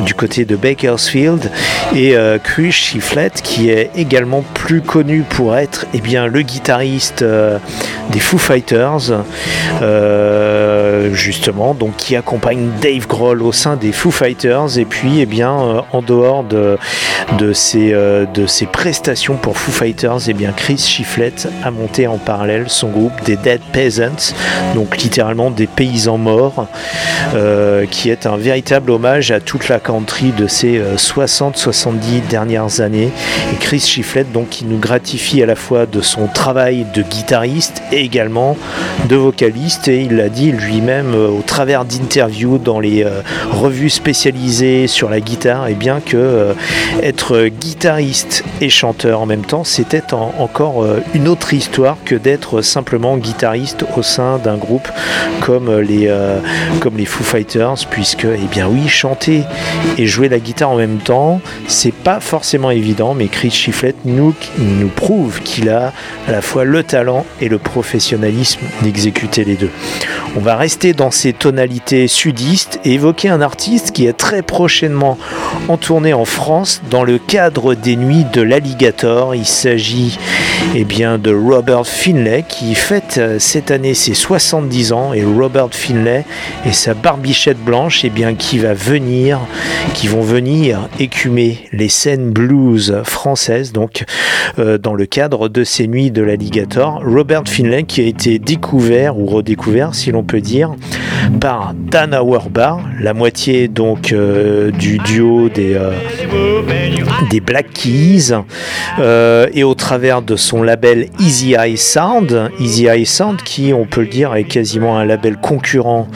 du 0.06 0.14
côté 0.14 0.44
de 0.44 0.56
Bakersfield 0.56 1.50
et 1.96 2.16
euh, 2.16 2.38
Chris 2.44 2.72
Shiflett 2.72 3.42
qui 3.42 3.70
est 3.70 3.92
également 3.96 4.44
plus 4.54 4.82
connu 4.82 5.22
pour 5.22 5.56
être 5.56 5.86
eh 5.94 6.02
bien, 6.02 6.28
le 6.28 6.42
guitariste 6.42 7.22
euh, 7.22 7.58
des 8.12 8.20
Foo 8.20 8.38
Fighters 8.38 9.24
euh, 9.82 11.14
justement 11.14 11.74
donc 11.74 11.96
qui 11.96 12.16
accompagne 12.16 12.68
Dave 12.82 13.08
Grohl 13.08 13.42
au 13.42 13.54
des 13.80 13.92
Foo 13.92 14.12
Fighters 14.12 14.78
et 14.78 14.86
puis 14.86 15.20
eh 15.20 15.26
bien 15.26 15.52
en 15.92 16.02
dehors 16.02 16.44
de, 16.44 16.78
de, 17.38 17.54
ses, 17.54 17.92
de 17.92 18.46
ses 18.46 18.66
prestations 18.66 19.36
pour 19.36 19.58
Foo 19.58 19.72
Fighters 19.72 20.28
eh 20.28 20.34
bien 20.34 20.52
Chris 20.52 20.78
Shiflett 20.78 21.48
a 21.64 21.72
monté 21.72 22.08
en 22.08 22.18
parallèle 22.18 22.66
son 22.68 22.90
groupe 22.90 23.24
des 23.26 23.38
Dead 23.38 23.62
Peasants 23.72 24.34
donc 24.76 24.98
littéralement 24.98 25.50
des 25.50 25.68
paysans 25.68 26.18
morts 26.18 26.68
qui 27.90 28.10
est 28.10 28.26
un 28.26 28.38
véritable 28.38 28.92
hommage 28.92 29.32
à 29.32 29.40
toute 29.40 29.70
la 29.70 29.80
country 29.80 30.32
de 30.32 30.48
ces 30.48 30.82
60-70 30.98 32.28
dernières 32.30 32.82
années. 32.82 33.10
Et 33.52 33.56
Chris 33.60 33.80
Shiflett, 33.80 34.32
donc, 34.32 34.50
qui 34.50 34.66
nous 34.66 34.78
gratifie 34.78 35.42
à 35.42 35.46
la 35.46 35.56
fois 35.56 35.86
de 35.86 36.02
son 36.02 36.28
travail 36.28 36.86
de 36.94 37.02
guitariste 37.02 37.82
et 37.92 38.02
également 38.02 38.58
de 39.10 39.16
vocaliste. 39.16 39.88
Et 39.88 40.02
il 40.02 40.16
l'a 40.16 40.30
dit 40.30 40.52
lui-même 40.52 41.16
au 41.16 41.42
travers 41.46 41.86
d'interviews 41.86 42.58
dans 42.58 42.80
les 42.80 43.06
revues 43.54 43.90
spécialisées 43.90 44.88
sur 44.88 45.10
la 45.10 45.20
guitare, 45.20 45.68
et 45.68 45.74
bien 45.74 46.00
que 46.00 46.56
être 47.02 47.48
guitariste 47.48 48.44
et 48.62 48.70
chanteur 48.70 49.22
en 49.22 49.26
même 49.26 49.46
temps, 49.46 49.64
c'était 49.64 50.14
encore 50.14 50.86
une 51.14 51.28
autre 51.28 51.54
histoire 51.54 51.98
que 52.06 52.16
d'être 52.16 52.62
simplement 52.62 53.18
guitariste 53.18 53.86
au 53.96 54.02
sein 54.02 54.38
d'un 54.38 54.58
groupe 54.58 54.88
comme 55.42 55.80
les, 55.80 56.12
comme 56.80 56.98
les 56.98 57.06
Foo 57.06 57.24
Fighters, 57.24 57.86
puisque, 57.90 58.26
eh 58.26 58.48
bien 58.52 58.68
oui, 58.68 58.88
chanter 58.88 59.44
et 59.98 60.08
jouer 60.08 60.30
la 60.30 60.40
guitare 60.40 60.72
en 60.72 60.78
même 60.78 60.98
temps, 60.98 61.42
c'est 61.68 61.94
pas 61.94 62.20
forcément 62.20 62.72
évident, 62.72 63.14
mais 63.14 63.28
Chris 63.28 63.52
Shiflett 63.52 63.96
nous, 64.06 64.34
nous 64.58 64.90
prouve 64.90 65.42
qu'il 65.42 65.70
a 65.70 65.94
à 66.28 66.32
la 66.32 66.42
fois 66.42 66.64
le 66.64 66.84
talent 66.84 67.26
et 67.42 67.50
le 67.50 67.58
professionnalisme 67.58 68.62
d'exécuter 68.82 69.44
les 69.44 69.56
deux. 69.56 69.70
On 70.36 70.40
va 70.40 70.56
rester 70.56 70.94
dans 70.94 71.12
ces 71.12 71.34
tonalités 71.34 72.08
sudistes 72.08 72.80
et 72.84 72.94
évoquer 72.94 73.30
un 73.30 73.42
artiste 73.44 73.92
qui 73.92 74.08
est 74.08 74.14
très 74.14 74.42
prochainement 74.42 75.18
en 75.68 75.78
tournée 75.78 76.14
en 76.14 76.26
France 76.26 76.82
dans 76.90 77.04
le 77.04 77.20
cadre 77.20 77.76
des 77.76 77.96
nuits 77.96 78.26
de 78.34 78.42
l'Alligator. 78.42 79.36
Il 79.36 79.46
s'agit 79.46 80.18
eh 80.76 80.86
bien, 80.86 81.18
de 81.18 81.34
Robert 81.34 81.86
Finlay 81.86 82.44
qui 82.48 82.74
fête 82.76 83.22
cette 83.38 83.70
année 83.70 83.94
ses 83.94 84.14
70 84.14 84.94
ans 84.94 85.14
et 85.14 85.24
Robert 85.24 85.70
Finlay 85.72 86.26
et 86.66 86.74
sa 86.74 86.94
barbichette 86.94 87.64
blanche 87.64 88.04
eh 88.04 88.10
bien, 88.10 88.34
qui 88.34 88.58
va 88.58 88.74
venir, 88.74 89.40
qui 89.94 90.08
vont 90.08 90.22
venir 90.22 90.90
écumer 91.00 91.68
les 91.72 91.90
scènes 91.90 92.32
blues 92.32 93.02
françaises 93.04 93.72
donc 93.72 94.06
euh, 94.60 94.78
dans 94.78 94.94
le 94.94 95.06
cadre 95.06 95.50
de 95.50 95.64
ces 95.64 95.88
nuits 95.88 96.12
de 96.12 96.22
l'Alligator. 96.22 97.02
Robert 97.06 97.44
Finlay 97.46 97.84
qui 97.84 98.02
a 98.02 98.06
été 98.06 98.40
découvert 98.40 99.18
ou 99.18 99.26
redécouvert 99.26 99.94
si 99.94 100.12
l'on 100.12 100.24
peut 100.24 100.42
dire 100.42 100.76
par 101.40 101.74
Dan 101.76 102.14
Auerbach, 102.14 102.80
la 103.00 103.14
moitié 103.14 103.68
donc 103.68 104.12
euh, 104.12 104.72
du 104.72 104.98
duo 105.00 105.50
des, 105.50 105.76
euh, 105.76 105.92
des 107.30 107.40
Black 107.40 107.72
Keys 107.74 108.34
euh, 109.00 109.48
et 109.54 109.64
au 109.64 109.74
travers 109.74 110.22
de 110.22 110.36
son 110.36 110.64
label 110.64 111.08
Easy 111.20 111.54
Eye 111.54 111.78
Sound, 111.78 112.52
Easy 112.60 112.88
Eye 112.88 113.06
Sound 113.06 113.42
qui 113.44 113.74
on 113.74 113.86
peut 113.86 114.02
le 114.02 114.08
dire 114.08 114.34
est 114.36 114.44
quasiment 114.44 114.98
un 114.98 115.06
label 115.06 115.38
concurrent 115.38 116.08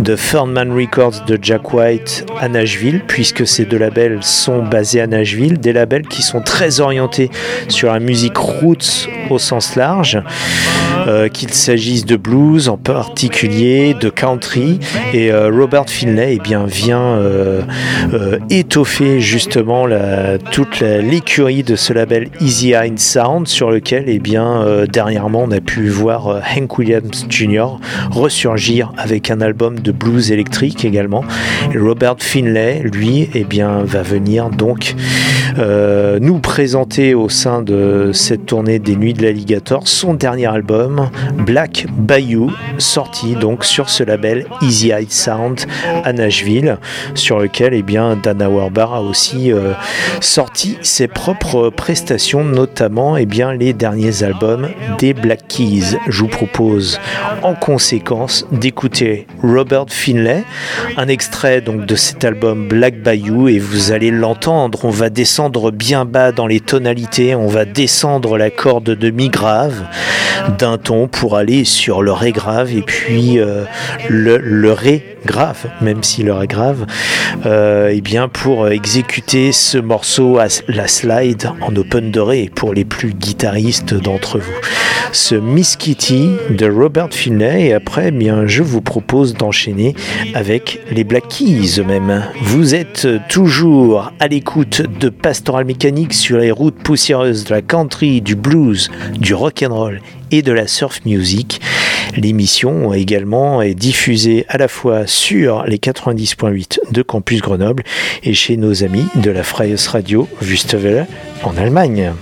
de 0.00 0.16
Fernman 0.16 0.72
Records 0.72 1.24
de 1.26 1.38
Jack 1.40 1.72
White 1.72 2.26
à 2.40 2.48
Nashville 2.48 3.02
puisque 3.06 3.46
ces 3.46 3.64
deux 3.64 3.78
labels 3.78 4.18
sont 4.22 4.62
basés 4.62 5.00
à 5.00 5.06
Nashville, 5.06 5.58
des 5.58 5.72
labels 5.72 6.06
qui 6.06 6.22
sont 6.22 6.40
très 6.40 6.80
orientés 6.80 7.30
sur 7.68 7.92
la 7.92 8.00
musique 8.00 8.36
roots 8.36 9.08
au 9.30 9.38
sens 9.38 9.76
large, 9.76 10.22
qu'il 11.32 11.52
s'agisse 11.52 12.04
de 12.04 12.16
blues 12.16 12.68
en 12.68 12.76
particulier, 12.76 13.94
de 13.94 14.10
country 14.10 14.47
et 15.12 15.32
Robert 15.32 15.88
Finlay 15.88 16.34
eh 16.34 16.38
bien, 16.38 16.66
vient 16.66 17.18
étoffer 18.50 19.20
justement 19.20 19.86
la, 19.86 20.38
toute 20.38 20.80
l'écurie 20.80 21.62
de 21.62 21.76
ce 21.76 21.92
label 21.92 22.28
Easy 22.40 22.72
Eye 22.72 22.92
Sound 22.96 23.46
sur 23.46 23.70
lequel 23.70 24.04
eh 24.06 24.18
bien, 24.18 24.64
dernièrement 24.90 25.44
on 25.44 25.50
a 25.50 25.60
pu 25.60 25.88
voir 25.88 26.40
Hank 26.56 26.78
Williams 26.78 27.26
Jr. 27.28 27.78
ressurgir 28.10 28.92
avec 28.96 29.30
un 29.30 29.40
album 29.40 29.78
de 29.78 29.92
blues 29.92 30.30
électrique 30.30 30.84
également. 30.84 31.24
Robert 31.74 32.16
Finlay, 32.18 32.82
lui, 32.82 33.28
eh 33.34 33.44
bien, 33.44 33.82
va 33.84 34.02
venir 34.02 34.50
donc 34.50 34.94
euh, 35.58 36.18
nous 36.20 36.38
présenter 36.38 37.14
au 37.14 37.28
sein 37.28 37.62
de 37.62 38.10
cette 38.12 38.46
tournée 38.46 38.78
des 38.78 38.96
Nuits 38.96 39.14
de 39.14 39.22
l'Alligator 39.22 39.88
son 39.88 40.14
dernier 40.14 40.46
album, 40.46 41.10
Black 41.34 41.86
Bayou, 41.96 42.52
sorti 42.78 43.34
donc 43.34 43.64
sur 43.64 43.88
ce 43.88 44.04
label 44.04 44.37
Easy 44.62 44.90
Eye 44.90 45.06
Sound 45.08 45.60
à 46.04 46.12
Nashville, 46.12 46.78
sur 47.14 47.38
lequel 47.38 47.74
eh 47.74 47.82
bien, 47.82 48.16
Dana 48.16 48.48
Warbar 48.48 48.94
a 48.94 49.02
aussi 49.02 49.52
euh, 49.52 49.72
sorti 50.20 50.78
ses 50.82 51.08
propres 51.08 51.70
prestations, 51.70 52.44
notamment 52.44 53.16
eh 53.16 53.26
bien, 53.26 53.52
les 53.52 53.72
derniers 53.72 54.22
albums 54.22 54.68
des 54.98 55.14
Black 55.14 55.48
Keys. 55.48 55.98
Je 56.08 56.20
vous 56.20 56.28
propose 56.28 57.00
en 57.42 57.54
conséquence 57.54 58.46
d'écouter 58.52 59.26
Robert 59.42 59.86
Finlay, 59.88 60.44
un 60.96 61.08
extrait 61.08 61.60
donc 61.60 61.86
de 61.86 61.94
cet 61.94 62.24
album 62.24 62.68
Black 62.68 63.02
Bayou 63.02 63.48
et 63.48 63.58
vous 63.58 63.92
allez 63.92 64.10
l'entendre, 64.10 64.84
on 64.84 64.90
va 64.90 65.10
descendre 65.10 65.70
bien 65.70 66.04
bas 66.04 66.32
dans 66.32 66.46
les 66.46 66.60
tonalités, 66.60 67.34
on 67.34 67.46
va 67.46 67.64
descendre 67.64 68.36
la 68.36 68.50
corde 68.50 68.90
de 68.90 69.10
mi 69.10 69.28
grave 69.28 69.84
d'un 70.58 70.78
ton 70.78 71.08
pour 71.08 71.36
aller 71.36 71.64
sur 71.64 72.02
le 72.02 72.12
ré 72.12 72.32
grave 72.32 72.72
et 72.72 72.82
puis 72.82 73.38
euh, 73.38 73.64
le, 74.08 74.27
le 74.36 74.72
ré 74.72 75.16
grave, 75.24 75.66
même 75.80 76.02
si 76.02 76.22
le 76.22 76.32
ré 76.32 76.46
grave, 76.46 76.86
euh, 77.46 77.88
et 77.88 78.00
bien 78.00 78.28
pour 78.28 78.68
exécuter 78.68 79.52
ce 79.52 79.78
morceau 79.78 80.38
à 80.38 80.46
la 80.68 80.88
slide 80.88 81.50
en 81.60 81.74
open 81.76 82.10
de 82.10 82.20
ré 82.20 82.50
pour 82.54 82.74
les 82.74 82.84
plus 82.84 83.12
guitaristes 83.14 83.94
d'entre 83.94 84.38
vous. 84.38 84.54
Ce 85.12 85.34
Miss 85.34 85.76
Kitty 85.76 86.32
de 86.50 86.70
Robert 86.70 87.08
Finlay 87.10 87.68
et 87.68 87.72
après, 87.72 88.08
eh 88.08 88.10
bien, 88.10 88.46
je 88.46 88.62
vous 88.62 88.82
propose 88.82 89.34
d'enchaîner 89.34 89.94
avec 90.34 90.80
les 90.90 91.04
Black 91.04 91.28
Keys 91.28 91.80
eux-mêmes. 91.80 92.24
Vous 92.42 92.74
êtes 92.74 93.08
toujours 93.28 94.12
à 94.20 94.28
l'écoute 94.28 94.82
de 95.00 95.08
Pastoral 95.08 95.64
Mécanique 95.64 96.12
sur 96.12 96.38
les 96.38 96.50
routes 96.50 96.76
poussiéreuses 96.82 97.44
de 97.44 97.54
la 97.54 97.62
country, 97.62 98.20
du 98.20 98.36
blues, 98.36 98.90
du 99.18 99.34
rock 99.34 99.64
and 99.66 99.74
roll 99.74 100.00
et 100.30 100.42
de 100.42 100.52
la 100.52 100.66
surf 100.66 101.00
music. 101.04 101.60
L'émission 102.16 102.92
également 102.92 103.62
est 103.62 103.74
diffusée 103.74 104.44
à 104.48 104.58
la 104.58 104.68
fois 104.68 105.06
sur 105.06 105.64
les 105.64 105.78
90.8 105.78 106.92
de 106.92 107.02
Campus 107.02 107.40
Grenoble 107.40 107.82
et 108.22 108.34
chez 108.34 108.56
nos 108.56 108.84
amis 108.84 109.04
de 109.16 109.30
la 109.30 109.42
Freies 109.42 109.76
Radio 109.88 110.28
Wüstewelle 110.42 111.06
en 111.42 111.56
Allemagne. 111.56 112.12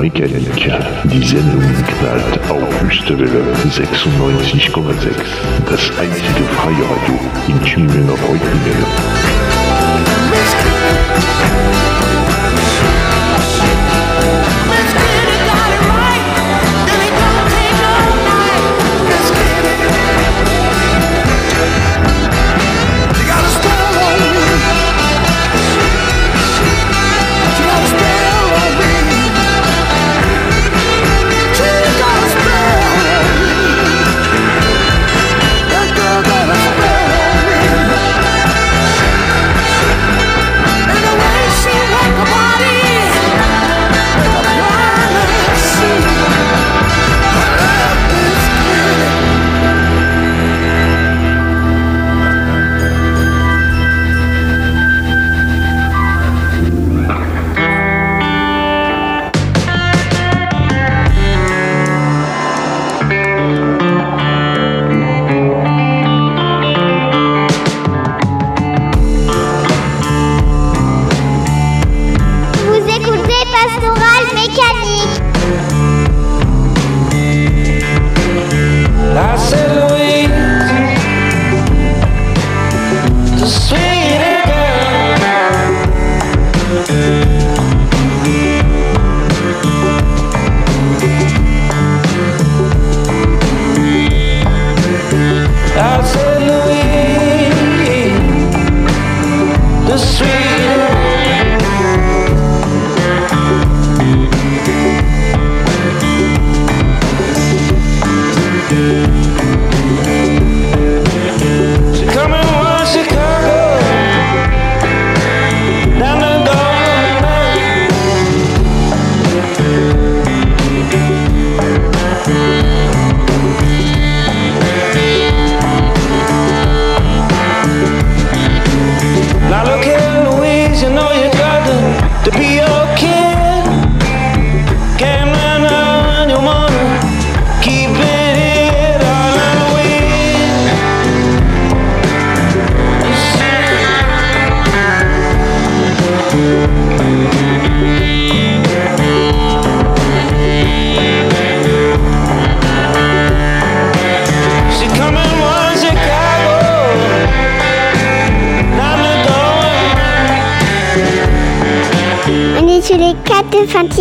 Amerikanica, 0.00 0.78
die 1.04 1.22
Sendung 1.22 1.60
knallt 1.60 2.40
auf 2.48 2.82
Wüstewelle 2.82 3.42
96,6. 3.68 4.72
Das 5.68 5.90
einzige 5.98 6.42
freie 6.56 6.84
Radio 6.88 7.20
in 7.46 7.62
Tübingen 7.62 8.08
auf 8.08 8.22
Reutlingen. 8.22 9.49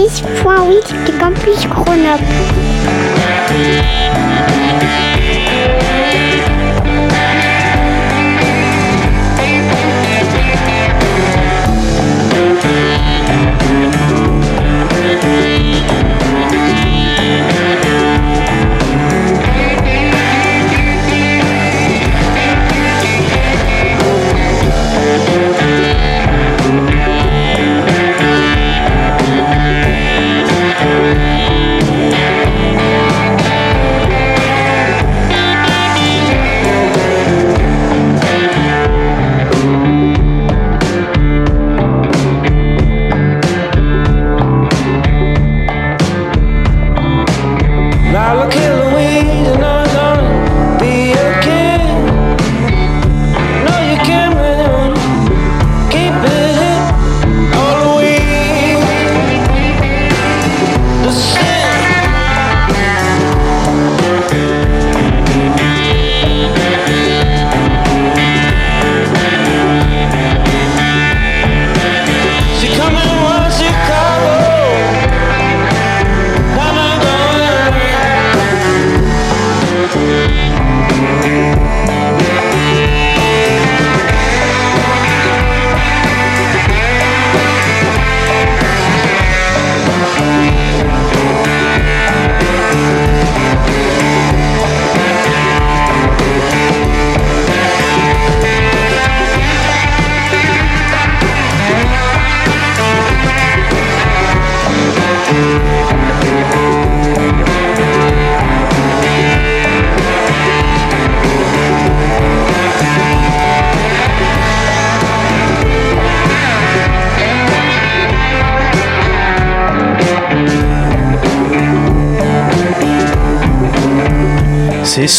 106.8 0.07 1.05
du 1.05 1.11
campus 1.17 1.67
Grenoble. 1.67 2.58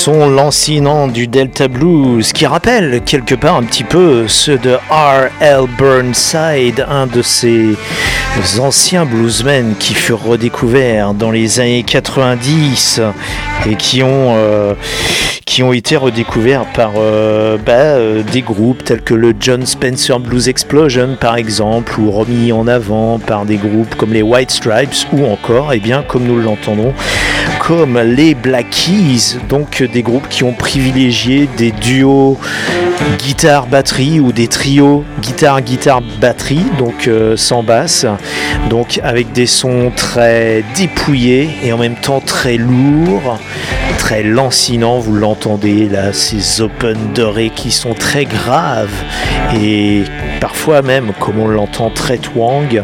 Son 0.05 0.31
lancinant 0.31 1.09
du 1.09 1.27
Delta 1.27 1.69
Blues 1.69 2.33
qui 2.33 2.47
rappelle 2.47 3.03
quelque 3.05 3.35
part 3.35 3.57
un 3.57 3.65
petit 3.65 3.85
peu 3.85 4.29
ceux 4.29 4.57
de 4.57 4.77
R.L. 4.89 5.67
Burnside, 5.77 6.87
un 6.89 7.07
de 7.07 7.21
ces 7.21 7.77
anciens 8.59 9.05
bluesmen 9.05 9.75
qui 9.79 9.93
furent 9.93 10.23
redécouverts 10.23 11.13
dans 11.13 11.31
les 11.31 11.61
années 11.61 11.83
90 11.83 13.03
et 13.69 13.75
qui 13.75 14.03
ont, 14.03 14.37
euh, 14.37 14.73
qui 15.45 15.63
ont 15.63 15.75
été 15.75 15.99
redécouverts 15.99 16.65
par 16.73 16.93
euh, 16.97 17.59
bah, 17.59 17.73
euh, 17.73 18.23
des 18.23 18.41
groupes 18.41 18.83
tels 18.83 19.03
que 19.03 19.13
le 19.13 19.35
John 19.39 19.67
Spencer 19.67 20.19
Blues 20.19 20.49
Explosion 20.49 21.19
par 21.21 21.37
exemple, 21.37 22.01
ou 22.01 22.11
remis 22.11 22.53
en 22.53 22.67
avant 22.69 23.19
par 23.19 23.45
des 23.45 23.57
groupes 23.57 23.95
comme 23.97 24.15
les 24.15 24.23
White 24.23 24.51
Stripes, 24.51 25.07
ou 25.13 25.27
encore, 25.27 25.75
et 25.75 25.77
eh 25.77 25.81
bien, 25.81 26.03
comme 26.09 26.25
nous 26.25 26.41
l'entendons, 26.41 26.95
comme 27.71 28.01
les 28.01 28.35
Black 28.35 28.69
Keys, 28.71 29.39
donc 29.49 29.81
des 29.85 30.03
groupes 30.03 30.29
qui 30.29 30.43
ont 30.43 30.53
privilégié 30.53 31.49
des 31.57 31.71
duos 31.71 32.37
guitare-batterie 33.19 34.21
ou 34.21 34.33
des 34.33 34.49
trios 34.49 35.05
guitare-guitare-batterie, 35.21 36.65
donc 36.79 37.09
sans 37.37 37.63
basse, 37.63 38.07
donc 38.69 39.01
avec 39.03 39.33
des 39.33 39.47
sons 39.47 39.93
très 39.95 40.65
dépouillés 40.77 41.51
et 41.63 41.73
en 41.73 41.79
même 41.79 41.97
temps 41.97 42.21
très 42.21 42.57
lourds, 42.57 43.39
très 43.99 44.23
lancinants, 44.23 44.99
vous 44.99 45.15
l'entendez 45.15 45.89
là, 45.89 46.13
ces 46.13 46.61
open 46.61 46.97
dorés 47.15 47.51
qui 47.55 47.71
sont 47.71 47.95
très 47.95 48.25
graves 48.25 49.05
et 49.61 50.05
parfois 50.41 50.83
même, 50.83 51.13
comme 51.19 51.39
on 51.39 51.49
l'entend, 51.49 51.91
très 51.91 52.19
twang. 52.19 52.83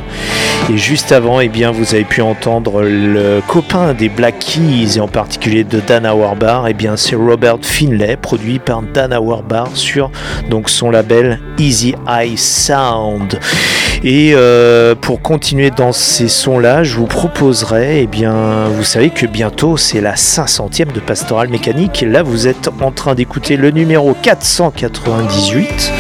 Et 0.72 0.78
juste 0.78 1.12
avant, 1.12 1.38
eh 1.38 1.48
bien, 1.48 1.70
vous 1.70 1.94
avez 1.94 2.02
pu 2.04 2.22
entendre 2.22 2.82
le 2.82 3.40
copain 3.46 3.94
des 3.94 4.08
Black 4.08 4.40
Keys 4.40 4.96
et 4.96 5.00
en 5.00 5.06
particulier 5.06 5.62
de 5.62 5.78
Dan 5.78 6.04
Auerbach. 6.06 6.64
Eh 6.68 6.74
bien, 6.74 6.96
c'est 6.96 7.14
Robert 7.14 7.58
Finlay, 7.62 8.16
produit 8.16 8.58
par 8.58 8.82
Dan 8.82 9.12
Auerbach 9.12 9.68
sur 9.74 10.05
donc 10.50 10.70
son 10.70 10.90
label 10.90 11.40
Easy 11.58 11.94
Eye 12.08 12.36
Sound. 12.36 13.38
Et 14.04 14.32
euh, 14.34 14.94
pour 14.94 15.22
continuer 15.22 15.70
dans 15.70 15.92
ces 15.92 16.28
sons-là, 16.28 16.84
je 16.84 16.96
vous 16.96 17.06
proposerai, 17.06 18.02
eh 18.02 18.06
bien, 18.06 18.68
vous 18.68 18.84
savez 18.84 19.10
que 19.10 19.26
bientôt 19.26 19.76
c'est 19.76 20.00
la 20.00 20.14
500e 20.14 20.92
de 20.92 21.00
Pastoral 21.00 21.48
Mécanique. 21.48 22.04
Là, 22.06 22.22
vous 22.22 22.46
êtes 22.46 22.68
en 22.80 22.92
train 22.92 23.14
d'écouter 23.14 23.56
le 23.56 23.70
numéro 23.70 24.14
498. 24.22 25.92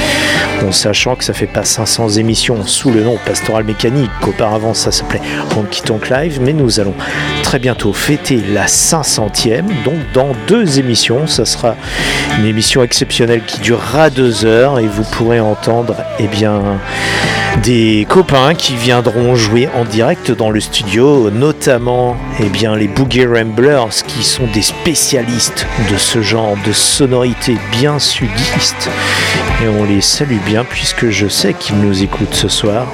En 0.64 0.72
sachant 0.72 1.14
que 1.14 1.24
ça 1.24 1.32
fait 1.32 1.46
pas 1.46 1.64
500 1.64 2.10
émissions 2.10 2.66
sous 2.66 2.90
le 2.90 3.02
nom 3.02 3.18
Pastoral 3.24 3.64
Mécanique, 3.64 4.10
qu'auparavant 4.20 4.74
ça 4.74 4.90
s'appelait 4.90 5.20
Honky 5.56 5.82
Tonk 5.82 6.08
Live, 6.08 6.38
mais 6.40 6.52
nous 6.52 6.80
allons 6.80 6.94
très 7.42 7.58
bientôt 7.58 7.92
fêter 7.92 8.42
la 8.52 8.66
500e, 8.66 9.64
donc 9.84 9.94
dans 10.12 10.32
deux 10.48 10.78
émissions, 10.78 11.26
ça 11.26 11.44
sera 11.44 11.76
une 12.38 12.46
émission 12.46 12.82
exceptionnelle 12.82 13.42
qui 13.46 13.60
durera 13.60 14.10
deux 14.10 14.44
heures 14.44 14.78
et 14.78 14.86
vous 14.86 15.04
pourrez 15.04 15.40
entendre, 15.40 15.96
eh 16.18 16.26
bien, 16.26 16.60
des 17.62 18.06
copains 18.08 18.54
qui 18.54 18.76
viendront 18.76 19.34
jouer 19.34 19.68
en 19.74 19.84
direct 19.84 20.30
dans 20.30 20.50
le 20.50 20.60
studio, 20.60 21.30
notamment 21.30 22.16
eh 22.40 22.76
les 22.76 22.88
Boogie 22.88 23.26
Ramblers 23.26 24.04
qui 24.06 24.22
sont 24.24 24.46
des 24.52 24.62
spécialistes 24.62 25.66
de 25.90 25.96
ce 25.96 26.22
genre 26.22 26.56
de 26.66 26.72
sonorité 26.72 27.56
bien 27.72 27.98
sudiste. 27.98 28.88
Et 29.62 29.68
on 29.68 29.84
les 29.84 30.00
salue 30.00 30.40
bien 30.44 30.64
puisque 30.64 31.10
je 31.10 31.28
sais 31.28 31.54
qu'ils 31.54 31.78
nous 31.78 32.02
écoutent 32.02 32.34
ce 32.34 32.48
soir. 32.48 32.86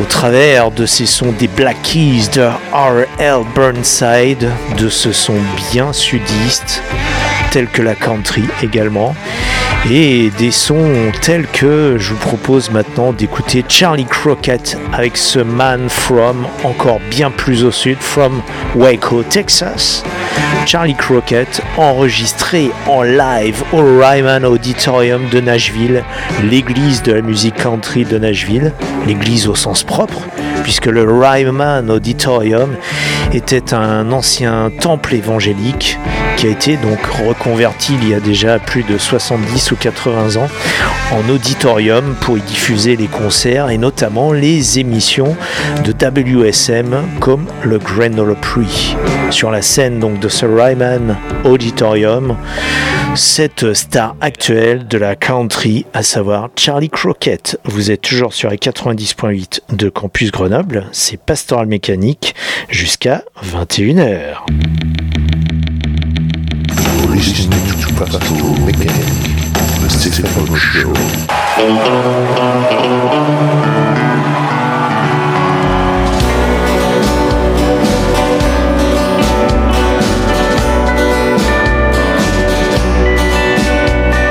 Au 0.00 0.04
travers 0.04 0.70
de 0.70 0.86
ces 0.86 1.06
sons 1.06 1.32
des 1.38 1.48
Black 1.48 1.80
Keys 1.82 2.28
de 2.34 2.48
R.L. 2.72 3.42
Burnside, 3.54 4.48
de 4.78 4.88
ce 4.88 5.12
son 5.12 5.36
bien 5.72 5.92
sudiste, 5.92 6.82
tel 7.50 7.66
que 7.66 7.82
la 7.82 7.94
country 7.94 8.44
également 8.62 9.14
et 9.88 10.30
des 10.38 10.50
sons 10.50 11.12
tels 11.22 11.46
que 11.46 11.96
je 11.98 12.12
vous 12.12 12.18
propose 12.18 12.70
maintenant 12.70 13.12
d'écouter 13.12 13.64
Charlie 13.68 14.04
Crockett 14.04 14.76
avec 14.92 15.16
ce 15.16 15.38
Man 15.38 15.88
From 15.88 16.46
encore 16.64 17.00
bien 17.10 17.30
plus 17.30 17.64
au 17.64 17.70
sud, 17.70 17.98
From 17.98 18.42
Waco, 18.74 19.22
Texas. 19.22 20.04
Charlie 20.66 20.94
Crockett 20.94 21.62
enregistré 21.78 22.70
en 22.86 23.02
live 23.02 23.62
au 23.72 23.78
Ryman 23.78 24.44
Auditorium 24.44 25.28
de 25.30 25.40
Nashville, 25.40 26.04
l'église 26.48 27.02
de 27.02 27.12
la 27.12 27.22
musique 27.22 27.56
country 27.56 28.04
de 28.04 28.18
Nashville, 28.18 28.72
l'église 29.06 29.48
au 29.48 29.54
sens 29.54 29.82
propre, 29.82 30.20
puisque 30.62 30.86
le 30.86 31.04
Ryman 31.04 31.90
Auditorium 31.90 32.76
était 33.32 33.74
un 33.74 34.12
ancien 34.12 34.70
temple 34.80 35.14
évangélique 35.14 35.98
qui 36.40 36.46
a 36.46 36.50
été 36.50 36.78
donc 36.78 37.04
reconverti 37.04 37.92
il 38.00 38.08
y 38.08 38.14
a 38.14 38.20
déjà 38.20 38.58
plus 38.58 38.82
de 38.82 38.96
70 38.96 39.72
ou 39.72 39.76
80 39.76 40.40
ans 40.40 40.48
en 41.12 41.28
auditorium 41.28 42.14
pour 42.18 42.38
y 42.38 42.40
diffuser 42.40 42.96
les 42.96 43.08
concerts 43.08 43.68
et 43.68 43.76
notamment 43.76 44.32
les 44.32 44.78
émissions 44.78 45.36
de 45.84 45.92
WSM 45.92 46.96
comme 47.20 47.44
le 47.62 47.78
Grand 47.78 48.18
Ole 48.18 48.36
Prix. 48.36 48.96
Sur 49.28 49.50
la 49.50 49.60
scène 49.60 49.98
donc 49.98 50.18
de 50.18 50.30
ce 50.30 50.46
Ryman 50.46 51.18
Auditorium, 51.44 52.38
cette 53.14 53.74
star 53.74 54.16
actuelle 54.22 54.88
de 54.88 54.96
la 54.96 55.16
country, 55.16 55.84
à 55.92 56.02
savoir 56.02 56.48
Charlie 56.56 56.88
Crockett. 56.88 57.60
Vous 57.64 57.90
êtes 57.90 58.00
toujours 58.00 58.32
sur 58.32 58.48
les 58.48 58.56
90.8 58.56 59.60
de 59.74 59.90
Campus 59.90 60.32
Grenoble, 60.32 60.86
c'est 60.92 61.20
Pastoral 61.20 61.66
Mécanique 61.66 62.34
jusqu'à 62.70 63.24
21h. 63.44 64.38
Listening 67.08 67.64
to 67.80 67.86
Pastoral 67.94 68.54
Mechanic, 68.64 69.06
the 69.80 69.88
Stephen 69.88 70.54
Show. 70.56 70.92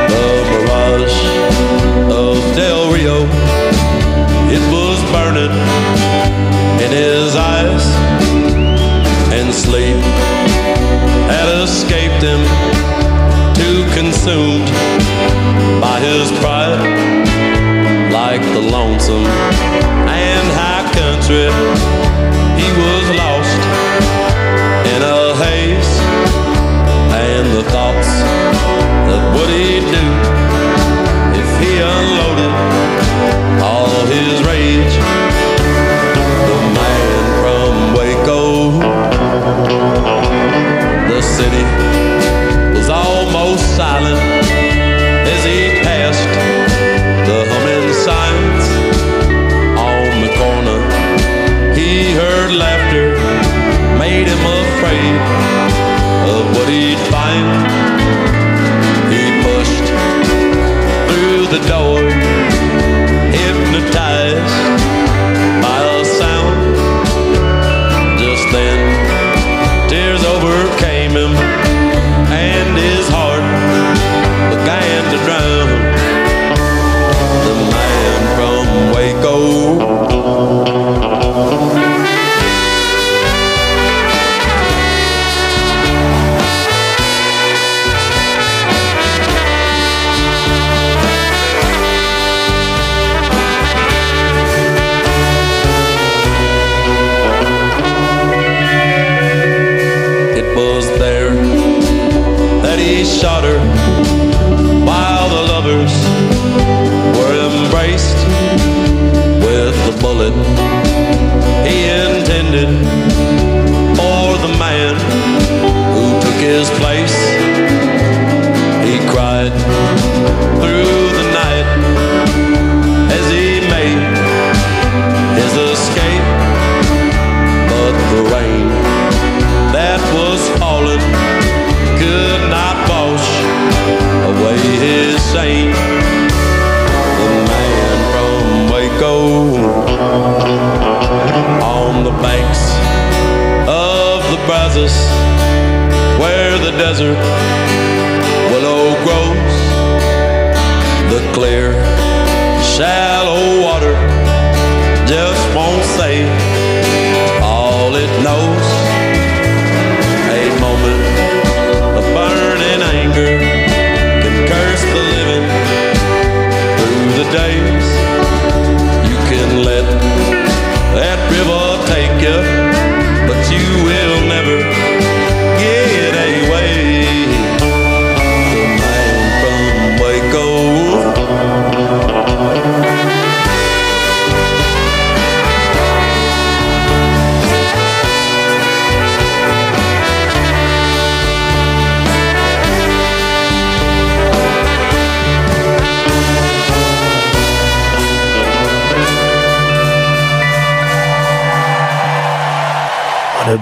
The 0.09 0.25
mirage 0.49 1.19
of 2.11 2.37
Del 2.55 2.91
Rio, 2.91 3.25
it 4.51 4.63
was 4.71 4.99
burning 5.11 5.53
in 6.83 6.91
his 6.91 7.35
eyes, 7.35 7.85
and 9.33 9.53
sleep 9.53 9.97
had 9.97 10.28
escaped 11.59 12.23
him, 12.23 12.41
too 13.53 13.83
consumed 13.93 14.69
by 15.81 15.99
his 15.99 16.31
pride, 16.39 16.79
like 18.13 18.41
the 18.55 18.61
lonesome 18.61 19.25
and 20.07 20.47
high 20.55 20.87
country. 20.95 21.51
He 22.59 22.67
was 22.79 22.98
city 41.39 41.88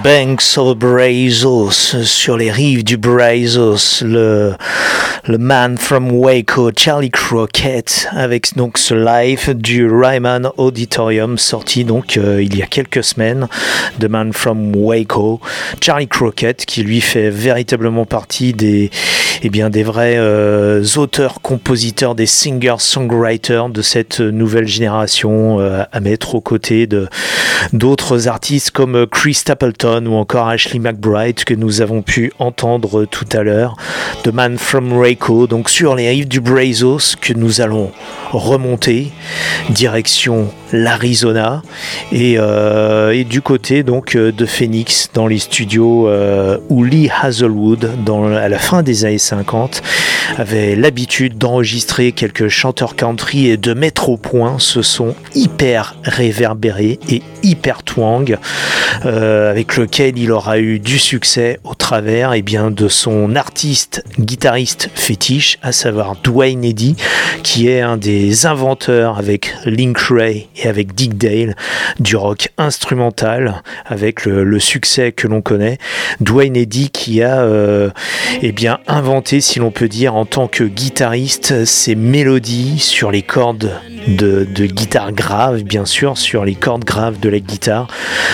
banks 0.08 0.56
of 0.56 0.78
Brazos, 0.78 1.94
sur 2.02 2.38
les 2.38 2.50
rives 2.50 2.82
du 2.82 2.96
Brazos, 2.96 4.02
le, 4.02 4.54
le 5.28 5.36
man 5.36 5.76
from 5.76 6.10
Waco, 6.10 6.70
Charlie 6.74 7.10
Crockett, 7.10 8.08
avec 8.12 8.56
donc 8.56 8.78
ce 8.78 8.94
live 8.94 9.54
du 9.54 9.86
Ryman 9.86 10.48
Auditorium 10.56 11.36
sorti 11.36 11.84
donc 11.84 12.16
euh, 12.16 12.42
il 12.42 12.56
y 12.56 12.62
a 12.62 12.66
quelques 12.66 13.04
semaines, 13.04 13.46
The 14.00 14.06
Man 14.06 14.32
from 14.32 14.74
Waco, 14.74 15.38
Charlie 15.82 16.08
Crockett 16.08 16.64
qui 16.64 16.82
lui 16.82 17.02
fait 17.02 17.28
véritablement 17.28 18.06
partie 18.06 18.54
des, 18.54 18.90
eh 19.42 19.50
bien, 19.50 19.70
des 19.70 19.82
vrais 19.82 20.16
euh, 20.16 20.82
auteurs, 20.96 21.40
compositeurs, 21.42 22.14
des 22.14 22.26
singers-songwriters 22.26 23.68
de 23.68 23.82
cette 23.82 24.20
nouvelle 24.20 24.66
génération 24.66 25.60
euh, 25.60 25.82
à 25.92 26.00
mettre 26.00 26.34
aux 26.34 26.40
côtés 26.40 26.86
de 26.86 27.08
d'autres 27.72 28.28
artistes 28.28 28.70
comme 28.70 29.06
Chris 29.06 29.34
Stapleton 29.34 30.06
ou 30.06 30.14
encore 30.14 30.48
Ashley 30.48 30.78
McBride 30.78 31.44
que 31.44 31.54
nous 31.54 31.80
avons 31.80 32.02
pu 32.02 32.32
entendre 32.38 33.04
tout 33.04 33.26
à 33.32 33.42
l'heure. 33.42 33.76
The 34.22 34.28
Man 34.28 34.58
from 34.58 34.92
Waco, 34.92 35.17
donc 35.46 35.68
sur 35.68 35.94
les 35.94 36.08
rives 36.08 36.28
du 36.28 36.40
Brazos 36.40 37.16
que 37.20 37.34
nous 37.34 37.60
allons 37.60 37.92
remonter 38.32 39.12
direction 39.70 40.48
l'Arizona. 40.72 41.62
Et, 42.12 42.36
euh, 42.38 43.12
et 43.12 43.24
du 43.24 43.42
côté 43.42 43.82
donc 43.82 44.16
euh, 44.16 44.32
de 44.32 44.46
Phoenix 44.46 45.10
dans 45.14 45.26
les 45.26 45.38
studios 45.38 46.08
euh, 46.08 46.58
où 46.68 46.84
Lee 46.84 47.10
Hazelwood 47.22 48.04
dans, 48.04 48.32
à 48.34 48.48
la 48.48 48.58
fin 48.58 48.82
des 48.82 49.04
années 49.04 49.18
50 49.18 49.82
avait 50.36 50.76
l'habitude 50.76 51.38
d'enregistrer 51.38 52.12
quelques 52.12 52.48
chanteurs 52.48 52.96
country 52.96 53.48
et 53.48 53.56
de 53.56 53.74
mettre 53.74 54.08
au 54.08 54.16
point 54.16 54.56
ce 54.58 54.82
son 54.82 55.14
hyper 55.34 55.96
réverbéré 56.04 56.98
et 57.08 57.22
hyper 57.42 57.82
twang 57.82 58.38
avec 59.04 59.76
lequel 59.76 60.18
il 60.18 60.32
aura 60.32 60.58
eu 60.58 60.78
du 60.80 60.98
succès 60.98 61.60
au 61.64 61.74
travers 61.74 62.32
et 62.32 62.42
bien, 62.42 62.70
de 62.70 62.88
son 62.88 63.36
artiste 63.36 64.04
guitariste 64.18 64.90
fétiche 64.94 65.58
à 65.62 65.72
savoir 65.72 66.16
Dwayne 66.22 66.64
Eddy 66.64 66.96
qui 67.42 67.68
est 67.68 67.80
un 67.80 67.96
des 67.96 68.46
inventeurs 68.46 69.18
avec 69.18 69.54
Link 69.64 69.98
Ray 69.98 70.48
et 70.58 70.68
avec 70.68 70.94
Dick 70.94 71.16
Dale 71.16 71.56
du 72.00 72.16
rock 72.16 72.48
instrumental 72.58 73.62
avec 73.86 74.24
le, 74.24 74.58
succès 74.58 75.12
que 75.12 75.28
l'on 75.28 75.40
connaît. 75.40 75.78
Dwayne 76.20 76.56
Eddy 76.56 76.90
qui 76.90 77.22
a 77.22 77.40
euh, 77.42 77.90
eh 78.42 78.52
bien, 78.52 78.80
inventé, 78.88 79.40
si 79.40 79.60
l'on 79.60 79.70
peut 79.70 79.88
dire, 79.88 80.16
en 80.16 80.24
tant 80.24 80.48
que 80.48 80.64
guitariste, 80.64 81.64
ces 81.64 81.94
mélodies 81.94 82.78
sur 82.78 83.10
les 83.10 83.22
cordes 83.22 83.70
de, 84.08 84.44
guitare 84.66 85.12
grave, 85.12 85.62
bien 85.62 85.84
sûr, 85.84 86.18
sur 86.18 86.44
les 86.44 86.54
cordes 86.54 86.84
graves 86.84 87.20
de 87.20 87.28
la 87.28 87.40
guitare, 87.40 87.86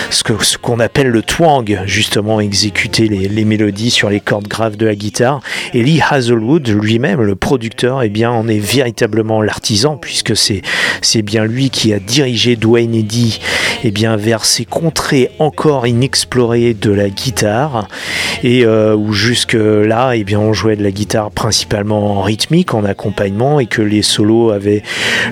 ce 0.09 0.23
que 0.23 0.43
ce 0.43 0.57
qu'on 0.57 0.79
appelle 0.79 1.07
le 1.07 1.21
twang, 1.21 1.81
justement, 1.85 2.39
exécuter 2.39 3.07
les, 3.07 3.45
mélodies 3.45 3.91
sur 3.91 4.09
les 4.09 4.19
cordes 4.19 4.47
graves 4.47 4.77
de 4.77 4.85
la 4.85 4.95
guitare. 4.95 5.41
Et 5.73 5.83
Lee 5.83 6.01
Hazelwood, 6.09 6.67
lui-même, 6.67 7.21
le 7.21 7.35
producteur, 7.35 8.01
eh 8.03 8.09
bien, 8.09 8.31
en 8.31 8.47
est 8.47 8.59
véritablement 8.59 9.41
l'artisan, 9.41 9.97
puisque 9.97 10.35
c'est 10.35 11.21
bien 11.21 11.45
lui 11.45 11.69
qui 11.69 11.93
a 11.93 11.99
dirigé 12.15 12.55
Dwayne 12.55 12.95
Eddy 12.95 13.41
eh 13.83 13.91
bien, 13.91 14.15
vers 14.15 14.45
ces 14.45 14.63
contrées 14.63 15.29
encore 15.37 15.85
inexplorées 15.85 16.73
de 16.73 16.91
la 16.91 17.09
guitare, 17.09 17.87
et 18.41 18.63
euh, 18.65 18.95
où 18.95 19.11
jusque-là, 19.11 20.13
eh 20.15 20.23
bien, 20.23 20.39
on 20.39 20.53
jouait 20.53 20.77
de 20.77 20.83
la 20.83 20.91
guitare 20.91 21.29
principalement 21.29 22.17
en 22.17 22.21
rythmique, 22.21 22.73
en 22.73 22.85
accompagnement, 22.85 23.59
et 23.59 23.65
que 23.65 23.81
les 23.81 24.01
solos 24.01 24.51
avaient 24.51 24.81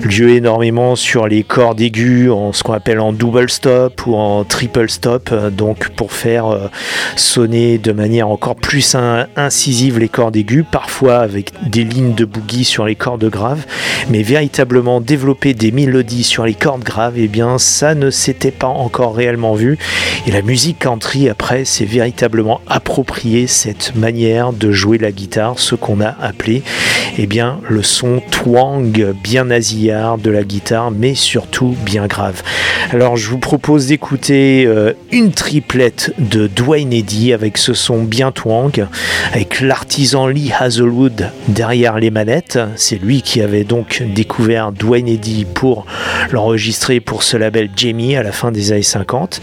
lieu 0.04 0.28
énormément 0.30 0.94
sur 0.94 1.26
les 1.26 1.42
cordes 1.42 1.80
aiguës, 1.80 2.30
en 2.30 2.52
ce 2.52 2.62
qu'on 2.62 2.74
appelle 2.74 3.00
en 3.00 3.12
double 3.12 3.48
stop 3.50 4.06
ou 4.06 4.14
en 4.14 4.44
triple 4.44 4.90
stop, 4.90 5.30
euh, 5.32 5.48
donc 5.50 5.88
pour 5.96 6.12
faire 6.12 6.46
euh, 6.46 6.68
sonner 7.16 7.78
de 7.78 7.92
manière 7.92 8.28
encore 8.28 8.56
plus 8.56 8.94
in- 8.94 9.26
incisive 9.36 9.98
les 9.98 10.08
cordes 10.08 10.36
aiguës, 10.36 10.66
parfois 10.70 11.16
avec 11.16 11.50
des 11.68 11.82
lignes 11.82 12.14
de 12.14 12.26
boogie 12.26 12.64
sur 12.64 12.84
les 12.84 12.94
cordes 12.94 13.28
graves, 13.28 13.64
mais 14.10 14.22
véritablement 14.22 15.00
développer 15.00 15.54
des 15.54 15.72
mélodies 15.72 16.24
sur 16.24 16.44
les 16.44 16.54
cordes 16.54 16.73
graves, 16.82 17.14
eh 17.16 17.28
bien 17.28 17.58
ça 17.58 17.94
ne 17.94 18.10
s'était 18.10 18.50
pas 18.50 18.66
encore 18.66 19.14
réellement 19.14 19.54
vu. 19.54 19.78
Et 20.26 20.30
la 20.30 20.42
musique 20.42 20.78
country 20.78 21.28
après 21.28 21.64
s'est 21.64 21.84
véritablement 21.84 22.60
approprié 22.66 23.46
cette 23.46 23.94
manière 23.94 24.52
de 24.52 24.72
jouer 24.72 24.98
la 24.98 25.12
guitare, 25.12 25.58
ce 25.58 25.74
qu'on 25.74 26.00
a 26.00 26.16
appelé 26.20 26.62
eh 27.18 27.26
bien 27.26 27.60
le 27.68 27.82
son 27.82 28.20
twang 28.30 29.12
bien 29.22 29.44
nasillard 29.44 30.18
de 30.18 30.30
la 30.30 30.42
guitare, 30.42 30.90
mais 30.90 31.14
surtout 31.14 31.76
bien 31.84 32.06
grave. 32.06 32.42
Alors 32.90 33.16
je 33.16 33.30
vous 33.30 33.38
propose 33.38 33.86
d'écouter 33.86 34.64
euh, 34.66 34.92
une 35.12 35.32
triplette 35.32 36.12
de 36.18 36.46
Dwayne 36.46 36.92
Eddy 36.92 37.32
avec 37.32 37.58
ce 37.58 37.74
son 37.74 38.02
bien 38.02 38.32
twang, 38.32 38.86
avec 39.32 39.60
l'artisan 39.60 40.26
Lee 40.26 40.52
Hazelwood 40.58 41.30
derrière 41.48 41.98
les 41.98 42.10
manettes. 42.10 42.58
C'est 42.76 43.00
lui 43.00 43.22
qui 43.22 43.40
avait 43.40 43.64
donc 43.64 44.02
découvert 44.14 44.72
Dwayne 44.72 45.08
Eddy 45.08 45.44
pour 45.44 45.86
l'enregistrer 46.30 46.63
pour 47.04 47.22
ce 47.22 47.36
label 47.36 47.70
Jamie 47.76 48.16
à 48.16 48.22
la 48.22 48.32
fin 48.32 48.50
des 48.50 48.72
années 48.72 48.82
50. 48.82 49.40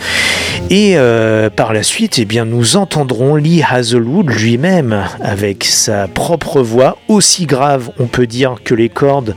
Et 0.69 0.93
euh, 0.95 1.49
par 1.49 1.74
la 1.74 1.84
suite, 1.84 2.17
eh 2.17 2.26
bien, 2.26 2.45
nous 2.45 2.78
entendrons 2.78 3.36
Lee 3.36 3.61
Hazelwood 3.61 4.30
lui-même 4.30 5.03
avec 5.22 5.63
sa 5.63 6.07
propre 6.07 6.61
voix, 6.61 6.97
aussi 7.07 7.45
grave, 7.45 7.91
on 7.99 8.07
peut 8.07 8.26
dire, 8.26 8.55
que 8.63 8.74
les 8.74 8.89
cordes 8.89 9.36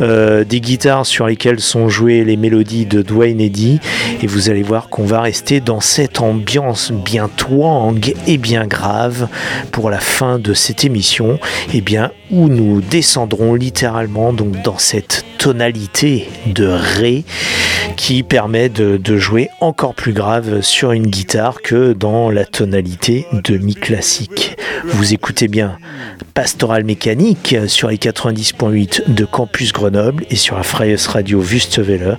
euh, 0.00 0.44
des 0.44 0.60
guitares 0.60 1.04
sur 1.04 1.26
lesquelles 1.26 1.60
sont 1.60 1.88
jouées 1.88 2.24
les 2.24 2.36
mélodies 2.36 2.86
de 2.86 3.02
Dwayne 3.02 3.40
Eddy. 3.40 3.80
Et 4.22 4.26
vous 4.26 4.48
allez 4.48 4.62
voir 4.62 4.88
qu'on 4.88 5.04
va 5.04 5.20
rester 5.20 5.60
dans 5.60 5.80
cette 5.80 6.20
ambiance 6.20 6.92
bien 6.92 7.28
twang 7.36 8.14
et 8.26 8.38
bien 8.38 8.66
grave 8.66 9.28
pour 9.70 9.90
la 9.90 10.00
fin 10.00 10.38
de 10.38 10.54
cette 10.54 10.84
émission, 10.84 11.38
eh 11.74 11.80
bien, 11.80 12.10
où 12.30 12.48
nous 12.48 12.80
descendrons 12.80 13.54
littéralement 13.54 14.32
donc 14.32 14.62
dans 14.62 14.78
cette 14.78 15.24
tonalité 15.38 16.28
de 16.46 16.66
Ré 16.66 17.24
qui 17.96 18.22
permet 18.22 18.68
de, 18.68 19.16
jouer 19.16 19.48
encore 19.60 19.94
plus 19.94 20.12
grave 20.12 20.60
sur 20.60 20.92
une 20.92 21.06
guitare 21.06 21.62
que 21.62 21.92
dans 21.92 22.30
la 22.30 22.44
tonalité 22.44 23.26
de 23.32 23.56
mi 23.56 23.74
classique. 23.74 24.56
Vous 24.84 25.14
écoutez 25.14 25.48
bien 25.48 25.78
Pastoral 26.34 26.84
Mécanique 26.84 27.56
sur 27.66 27.88
les 27.88 27.96
90.8 27.96 29.14
de 29.14 29.24
Campus 29.24 29.72
Grenoble 29.72 30.24
et 30.30 30.36
sur 30.36 30.56
la 30.56 30.62
Freies 30.62 30.96
Radio 31.08 31.40
Wüstewelle. 31.40 32.18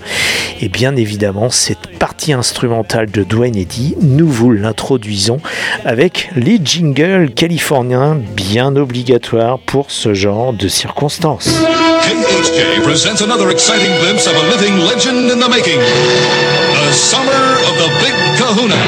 Et 0.62 0.70
bien 0.70 0.96
évidemment, 0.96 1.50
cette 1.50 1.98
partie 2.00 2.34
instrumentale 2.34 3.12
de 3.12 3.24
Dwayne 3.24 3.56
Eddy, 3.56 3.96
nous 4.02 4.28
vous 4.28 4.52
l'introduisons 4.52 5.40
avec 5.86 6.30
les 6.36 6.60
jingles 6.64 7.32
californiens 7.34 8.20
bien 8.36 8.76
obligatoires 8.76 9.60
pour 9.60 9.92
ce 9.92 10.14
genre 10.14 10.54
de 10.54 10.68
circonstances. 10.68 11.64
KHJ 12.10 12.84
presents 12.84 13.22
another 13.22 13.52
exciting 13.52 13.94
glimpse 14.02 14.26
of 14.26 14.34
a 14.34 14.42
living 14.50 14.80
legend 14.80 15.30
in 15.30 15.38
the 15.38 15.48
making. 15.48 15.78
The 15.78 16.92
summer 16.92 17.44
of 17.70 17.76
the 17.78 17.90
Big 18.02 18.18
Kahuna. 18.34 18.82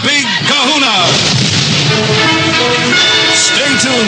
Big 0.00 0.11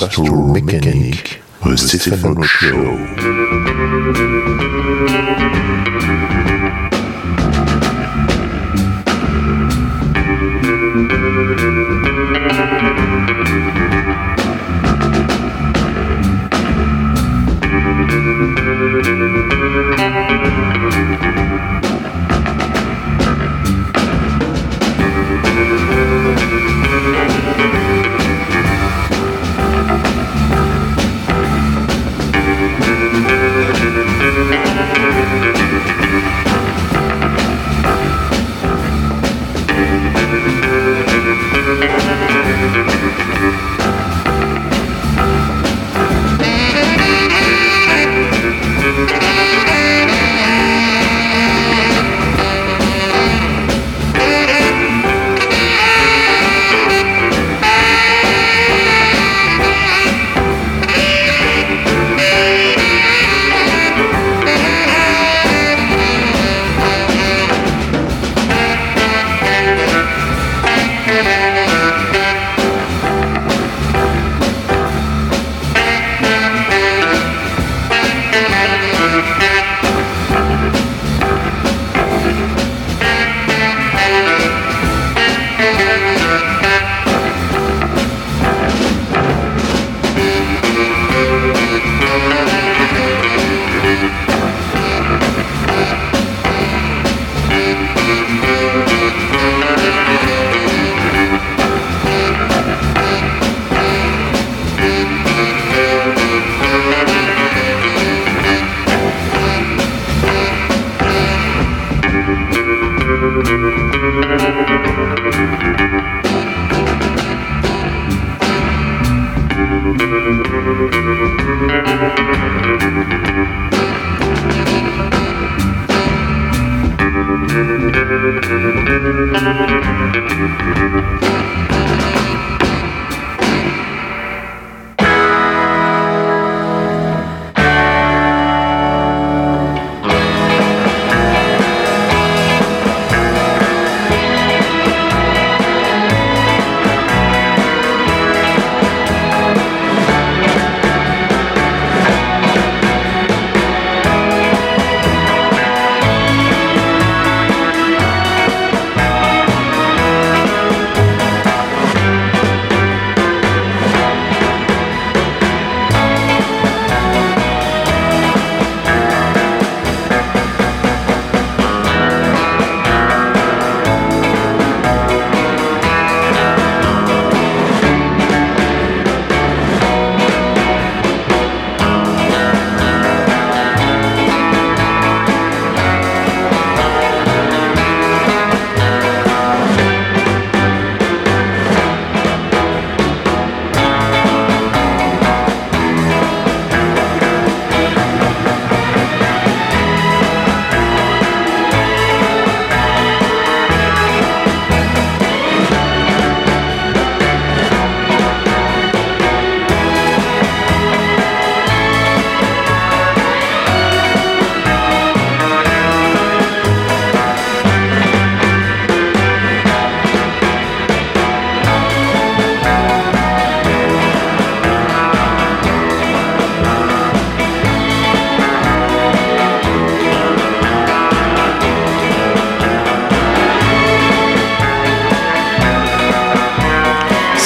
Pastoral 0.00 0.46
Mechanic, 0.46 1.42
the 1.62 1.76
Stefano 1.76 2.42
Show. 2.42 3.59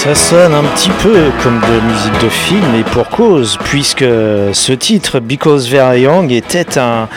Ça 0.05 0.14
sonne 0.14 0.52
un 0.52 0.64
petit 0.64 0.90
peu 1.02 1.30
comme 1.42 1.59
de 1.61 1.80
musique 1.90 2.22
de 2.22 2.28
film 2.28 2.74
et 2.78 2.82
pour 2.82 3.09
cause, 3.09 3.57
puisque 3.64 4.05
ce 4.05 4.72
titre, 4.72 5.18
Because 5.18 5.66
Very 5.70 6.02
Young, 6.02 6.30
était 6.30 6.78
un, 6.78 7.09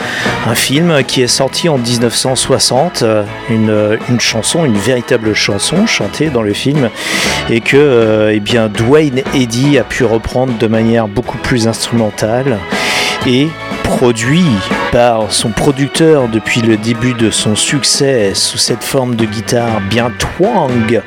film 0.56 1.04
qui 1.06 1.22
est 1.22 1.28
sorti 1.28 1.68
en 1.68 1.78
1960, 1.78 3.04
une, 3.50 3.98
une, 4.08 4.20
chanson, 4.22 4.64
une 4.64 4.78
véritable 4.78 5.34
chanson 5.34 5.86
chantée 5.86 6.30
dans 6.30 6.42
le 6.42 6.54
film, 6.54 6.90
et 7.50 7.60
que 7.60 7.76
euh, 7.76 8.32
eh 8.34 8.40
bien, 8.40 8.70
Dwayne 8.70 9.22
Eddy 9.34 9.78
a 9.78 9.84
pu 9.84 10.06
reprendre 10.06 10.58
de 10.58 10.68
manière 10.68 11.10
beaucoup 11.10 11.40
plus 11.40 11.68
instrumentale 11.68 12.58
et 13.26 13.50
produit 13.84 14.48
par 14.92 15.32
son 15.32 15.50
producteur 15.50 16.28
depuis 16.28 16.62
le 16.62 16.78
début 16.78 17.14
de 17.14 17.32
son 17.32 17.56
succès 17.56 18.34
sous 18.34 18.58
cette 18.58 18.84
forme 18.84 19.16
de 19.16 19.26
guitare 19.26 19.82
bien 19.90 20.12
twang 20.18 21.02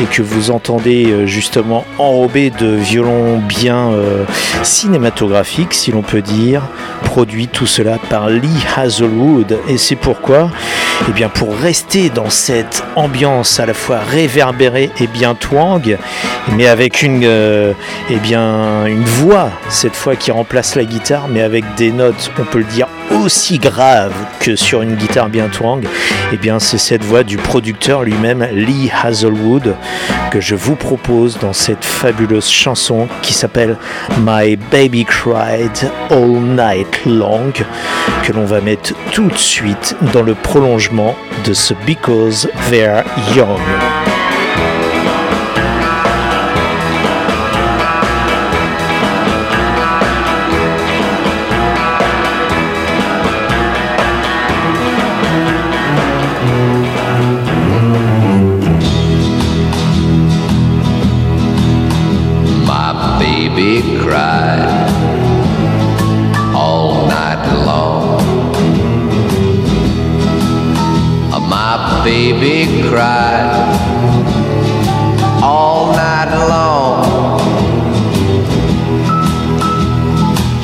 et 0.00 0.04
que 0.04 0.22
vous 0.22 0.50
entendez 0.50 1.06
euh, 1.06 1.26
justement 1.26 1.84
enrobé 1.98 2.50
de 2.50 2.68
violons 2.68 3.38
bien 3.38 3.90
euh, 3.92 4.24
cinématographiques 4.62 5.74
si 5.74 5.92
l'on 5.92 6.02
peut 6.02 6.22
dire 6.22 6.62
produit 7.02 7.48
tout 7.48 7.66
cela 7.66 7.98
par 8.08 8.30
Lee 8.30 8.48
Hazelwood. 8.76 9.58
Et 9.68 9.76
c'est 9.76 9.96
pourquoi 9.96 10.50
eh 11.08 11.12
bien 11.12 11.28
pour 11.28 11.54
rester 11.56 12.10
dans 12.10 12.30
cette 12.30 12.84
ambiance 12.96 13.58
à 13.58 13.66
la 13.66 13.74
fois 13.74 13.98
réverbérée 13.98 14.90
et 15.00 15.06
bien 15.06 15.34
twang 15.34 15.98
mais 16.56 16.68
avec 16.68 17.02
une 17.02 17.22
euh, 17.24 17.72
eh 18.08 18.16
bien 18.16 18.86
une 18.86 19.04
voix 19.04 19.50
cette 19.68 19.96
fois 19.96 20.14
qui 20.16 20.30
remplace 20.30 20.76
la 20.76 20.84
guitare 20.84 21.26
mais 21.28 21.42
avec 21.42 21.64
des 21.76 21.90
notes 21.90 22.30
on 22.38 22.44
peut 22.44 22.58
le 22.58 22.64
dire 22.64 22.86
aussi 23.10 23.58
grave 23.58 24.12
que 24.40 24.56
sur 24.56 24.82
une 24.82 24.94
guitare 24.94 25.28
bien 25.28 25.48
twang, 25.48 25.84
et 26.32 26.36
bien 26.36 26.58
c'est 26.58 26.78
cette 26.78 27.04
voix 27.04 27.22
du 27.24 27.36
producteur 27.36 28.02
lui-même, 28.02 28.46
Lee 28.52 28.90
Hazelwood, 29.02 29.74
que 30.30 30.40
je 30.40 30.54
vous 30.54 30.76
propose 30.76 31.38
dans 31.38 31.52
cette 31.52 31.84
fabuleuse 31.84 32.48
chanson 32.48 33.08
qui 33.22 33.32
s'appelle 33.32 33.76
My 34.20 34.56
Baby 34.56 35.04
Cried 35.04 35.90
All 36.10 36.40
Night 36.40 37.04
Long, 37.06 37.52
que 38.22 38.32
l'on 38.32 38.44
va 38.44 38.60
mettre 38.60 38.94
tout 39.12 39.28
de 39.28 39.38
suite 39.38 39.96
dans 40.12 40.22
le 40.22 40.34
prolongement 40.34 41.14
de 41.44 41.52
ce 41.52 41.74
Because 41.86 42.48
They're 42.70 43.04
Young. 43.34 44.11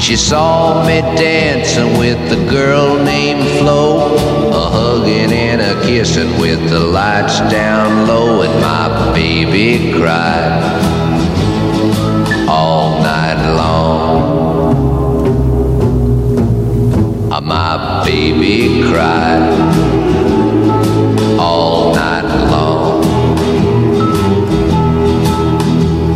She 0.08 0.16
saw 0.16 0.86
me 0.86 1.02
dancing 1.20 1.98
with 1.98 2.32
a 2.32 2.50
girl 2.50 2.96
named 3.04 3.46
Flo, 3.58 4.16
a 4.48 4.70
hugging 4.70 5.30
and 5.34 5.60
a 5.60 5.82
kissing 5.86 6.40
with 6.40 6.70
the 6.70 6.80
lights 6.80 7.40
down 7.52 8.06
low, 8.06 8.40
and 8.40 8.58
my 8.58 9.12
baby 9.12 9.92
cried 9.92 10.62
all 12.48 13.02
night 13.02 13.54
long. 13.54 14.16
Uh, 17.30 17.40
my 17.42 18.02
baby 18.06 18.80
cried 18.90 19.42
all 21.38 21.94
night 21.94 22.24
long. 22.50 23.04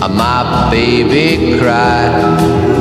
Uh, 0.03 0.09
my 0.09 0.71
baby 0.71 1.59
cried 1.59 2.72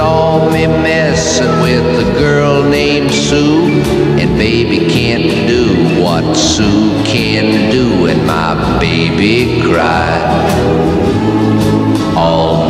saw 0.00 0.48
me 0.50 0.66
messing 0.66 1.60
with 1.60 2.06
a 2.06 2.18
girl 2.18 2.62
named 2.62 3.12
Sue, 3.12 3.82
and 4.18 4.30
baby 4.38 4.78
can't 4.88 5.30
do 5.46 6.02
what 6.02 6.24
Sue 6.34 7.04
can 7.04 7.70
do, 7.70 8.06
and 8.06 8.26
my 8.26 8.78
baby 8.80 9.60
cried 9.60 10.24
all 12.16 12.69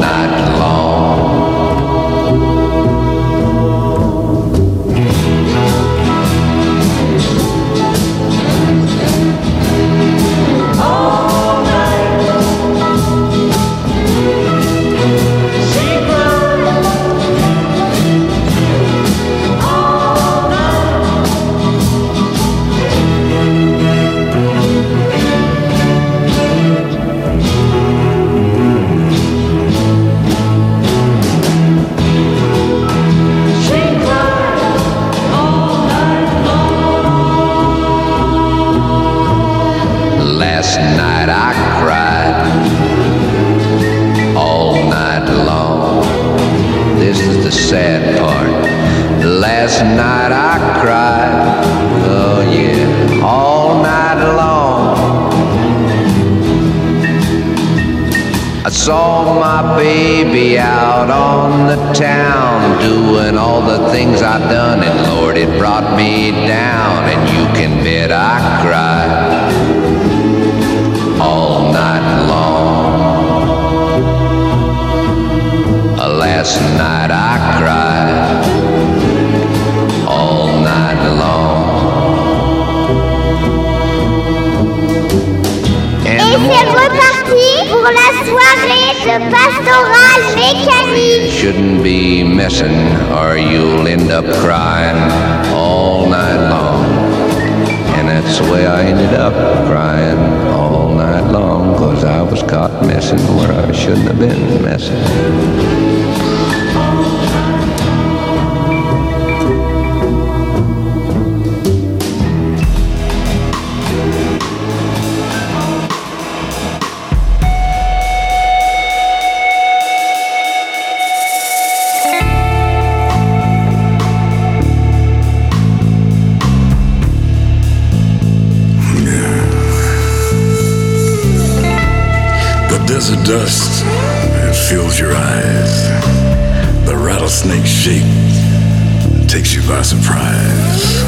takes 139.40 139.54
you 139.54 139.62
by 139.66 139.80
surprise. 139.80 141.00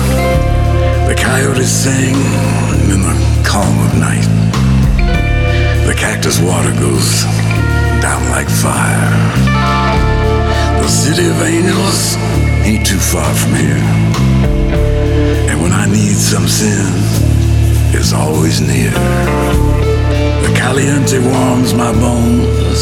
The 1.06 1.14
coyotes 1.14 1.68
sing 1.68 2.14
in 2.88 3.02
the 3.02 3.44
calm 3.44 3.76
of 3.86 3.92
night. 3.98 4.24
The 5.86 5.94
cactus 5.94 6.40
water 6.40 6.72
goes 6.80 7.24
down 8.00 8.22
like 8.30 8.48
fire. 8.48 9.12
The 10.80 10.88
city 10.88 11.28
of 11.28 11.42
angels 11.42 12.16
ain't 12.64 12.86
too 12.86 12.96
far 12.96 13.34
from 13.34 13.52
here. 13.54 13.84
And 15.50 15.60
when 15.60 15.72
I 15.72 15.84
need 15.84 16.16
some 16.16 16.48
sin, 16.48 16.88
it's 17.92 18.14
always 18.14 18.62
near. 18.62 18.92
The 20.44 20.52
caliente 20.56 21.18
warms 21.18 21.74
my 21.74 21.92
bones, 21.92 22.80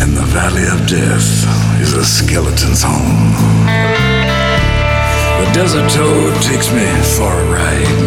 and 0.00 0.16
the 0.16 0.26
valley 0.30 0.62
of 0.62 0.86
death 0.86 1.73
is 1.96 2.00
a 2.00 2.04
skeleton's 2.04 2.82
home. 2.82 3.32
The 5.40 5.50
desert 5.52 5.88
toad 5.90 6.34
takes 6.42 6.70
me 6.72 6.86
for 7.16 7.30
a 7.30 7.44
ride. 7.50 7.98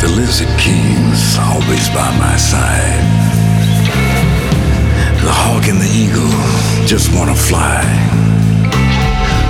The 0.00 0.08
lizard 0.08 0.52
king's 0.58 1.38
always 1.38 1.88
by 1.88 2.08
my 2.18 2.36
side. 2.36 3.04
The 5.24 5.32
hawk 5.32 5.66
and 5.68 5.80
the 5.80 5.90
eagle 5.90 6.30
just 6.86 7.14
wanna 7.14 7.34
fly. 7.34 7.82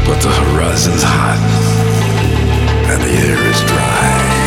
But 0.07 0.21
the 0.23 0.33
horizon's 0.43 1.03
hot 1.03 1.41
and 2.91 3.01
the 3.03 3.13
air 3.27 3.41
is 3.53 3.61
dry. 3.73 4.41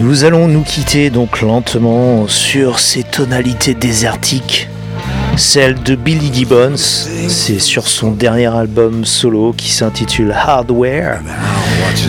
Nous 0.00 0.24
allons 0.24 0.48
nous 0.48 0.62
quitter 0.62 1.10
donc 1.10 1.42
lentement 1.42 2.26
sur 2.26 2.78
ces 2.78 3.02
tonalités 3.02 3.74
désertiques. 3.74 4.70
Celle 5.36 5.74
de 5.82 5.94
Billy 5.94 6.32
Gibbons, 6.32 6.76
c'est 6.76 7.58
sur 7.58 7.86
son 7.86 8.12
dernier 8.12 8.46
album 8.46 9.04
solo 9.04 9.52
qui 9.54 9.70
s'intitule 9.70 10.32
Hardware. 10.32 11.20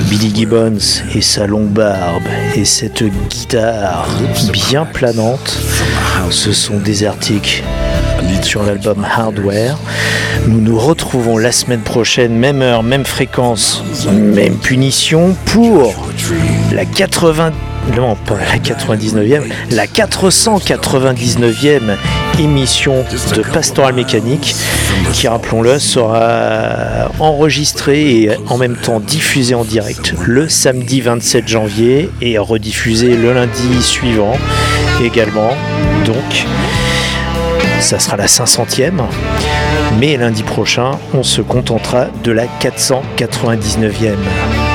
Billy 0.09 0.33
Gibbons 0.33 1.03
et 1.13 1.21
sa 1.21 1.47
longue 1.47 1.67
barbe 1.67 2.23
et 2.55 2.63
cette 2.63 3.03
guitare 3.03 4.07
bien 4.53 4.85
planante, 4.85 5.59
ce 6.29 6.53
sont 6.53 6.77
désertiques 6.77 7.61
sur 8.41 8.63
l'album 8.63 9.03
Hardware. 9.03 9.77
Nous 10.47 10.61
nous 10.61 10.79
retrouvons 10.79 11.37
la 11.37 11.51
semaine 11.51 11.81
prochaine, 11.81 12.33
même 12.33 12.61
heure, 12.61 12.83
même 12.83 13.05
fréquence, 13.05 13.83
même 14.13 14.57
punition 14.57 15.35
pour 15.45 16.10
la 16.73 16.85
80 16.85 17.51
non 17.95 18.15
pas 18.15 18.35
la 18.35 18.57
99e, 18.57 19.43
la 19.71 19.85
499e 19.85 21.95
émission 22.39 23.03
de 23.35 23.41
Pastoral 23.41 23.93
Mécanique 23.93 24.55
qui, 25.13 25.27
rappelons-le, 25.27 25.79
sera 25.79 27.09
enregistrée 27.19 28.23
et 28.23 28.31
en 28.47 28.57
même 28.57 28.75
temps 28.75 28.99
diffusée 28.99 29.55
en 29.55 29.63
direct 29.63 30.13
le 30.25 30.47
samedi 30.47 31.01
27 31.01 31.47
janvier 31.47 32.09
et 32.21 32.37
rediffusée 32.37 33.15
le 33.15 33.33
lundi 33.33 33.81
suivant 33.81 34.37
également. 35.03 35.51
Donc, 36.05 36.45
ça 37.79 37.99
sera 37.99 38.17
la 38.17 38.27
500e. 38.27 39.01
Mais 39.99 40.17
lundi 40.17 40.43
prochain, 40.43 40.91
on 41.13 41.23
se 41.23 41.41
contentera 41.41 42.07
de 42.23 42.31
la 42.31 42.45
499e. 42.45 44.70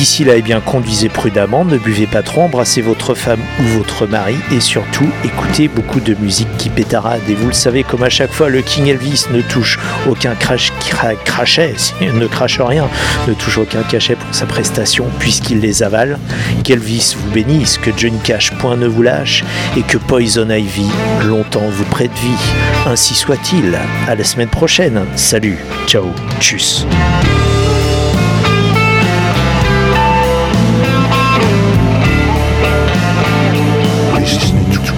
D'ici 0.00 0.24
là, 0.24 0.32
eh 0.34 0.40
bien, 0.40 0.60
conduisez 0.60 1.10
prudemment, 1.10 1.62
ne 1.62 1.76
buvez 1.76 2.06
pas 2.06 2.22
trop, 2.22 2.40
embrassez 2.40 2.80
votre 2.80 3.14
femme 3.14 3.40
ou 3.60 3.64
votre 3.64 4.06
mari 4.06 4.34
et 4.50 4.58
surtout 4.58 5.06
écoutez 5.26 5.68
beaucoup 5.68 6.00
de 6.00 6.14
musique 6.14 6.48
qui 6.56 6.70
pétarade. 6.70 7.20
Et 7.28 7.34
vous 7.34 7.48
le 7.48 7.52
savez, 7.52 7.82
comme 7.82 8.02
à 8.02 8.08
chaque 8.08 8.32
fois, 8.32 8.48
le 8.48 8.62
King 8.62 8.86
Elvis 8.86 9.26
ne 9.30 9.42
touche 9.42 9.78
aucun 10.08 10.34
crash, 10.36 10.72
cra- 10.80 11.22
crachet, 11.22 11.74
ne 12.00 12.26
crache 12.26 12.58
rien, 12.62 12.88
ne 13.28 13.34
touche 13.34 13.58
aucun 13.58 13.82
cachet 13.82 14.14
pour 14.16 14.34
sa 14.34 14.46
prestation 14.46 15.04
puisqu'il 15.18 15.60
les 15.60 15.82
avale. 15.82 16.18
Qu'Elvis 16.64 17.14
vous 17.18 17.30
bénisse, 17.32 17.76
que 17.76 17.90
Johnny 17.94 18.20
Cash 18.24 18.52
point 18.52 18.76
ne 18.76 18.86
vous 18.86 19.02
lâche 19.02 19.44
et 19.76 19.82
que 19.82 19.98
Poison 19.98 20.48
Ivy 20.48 20.88
longtemps 21.26 21.68
vous 21.70 21.84
prête 21.84 22.18
vie. 22.22 22.86
Ainsi 22.86 23.14
soit-il. 23.14 23.78
À 24.08 24.14
la 24.14 24.24
semaine 24.24 24.48
prochaine. 24.48 25.04
Salut, 25.14 25.58
ciao, 25.86 26.06
tchuss. 26.40 26.86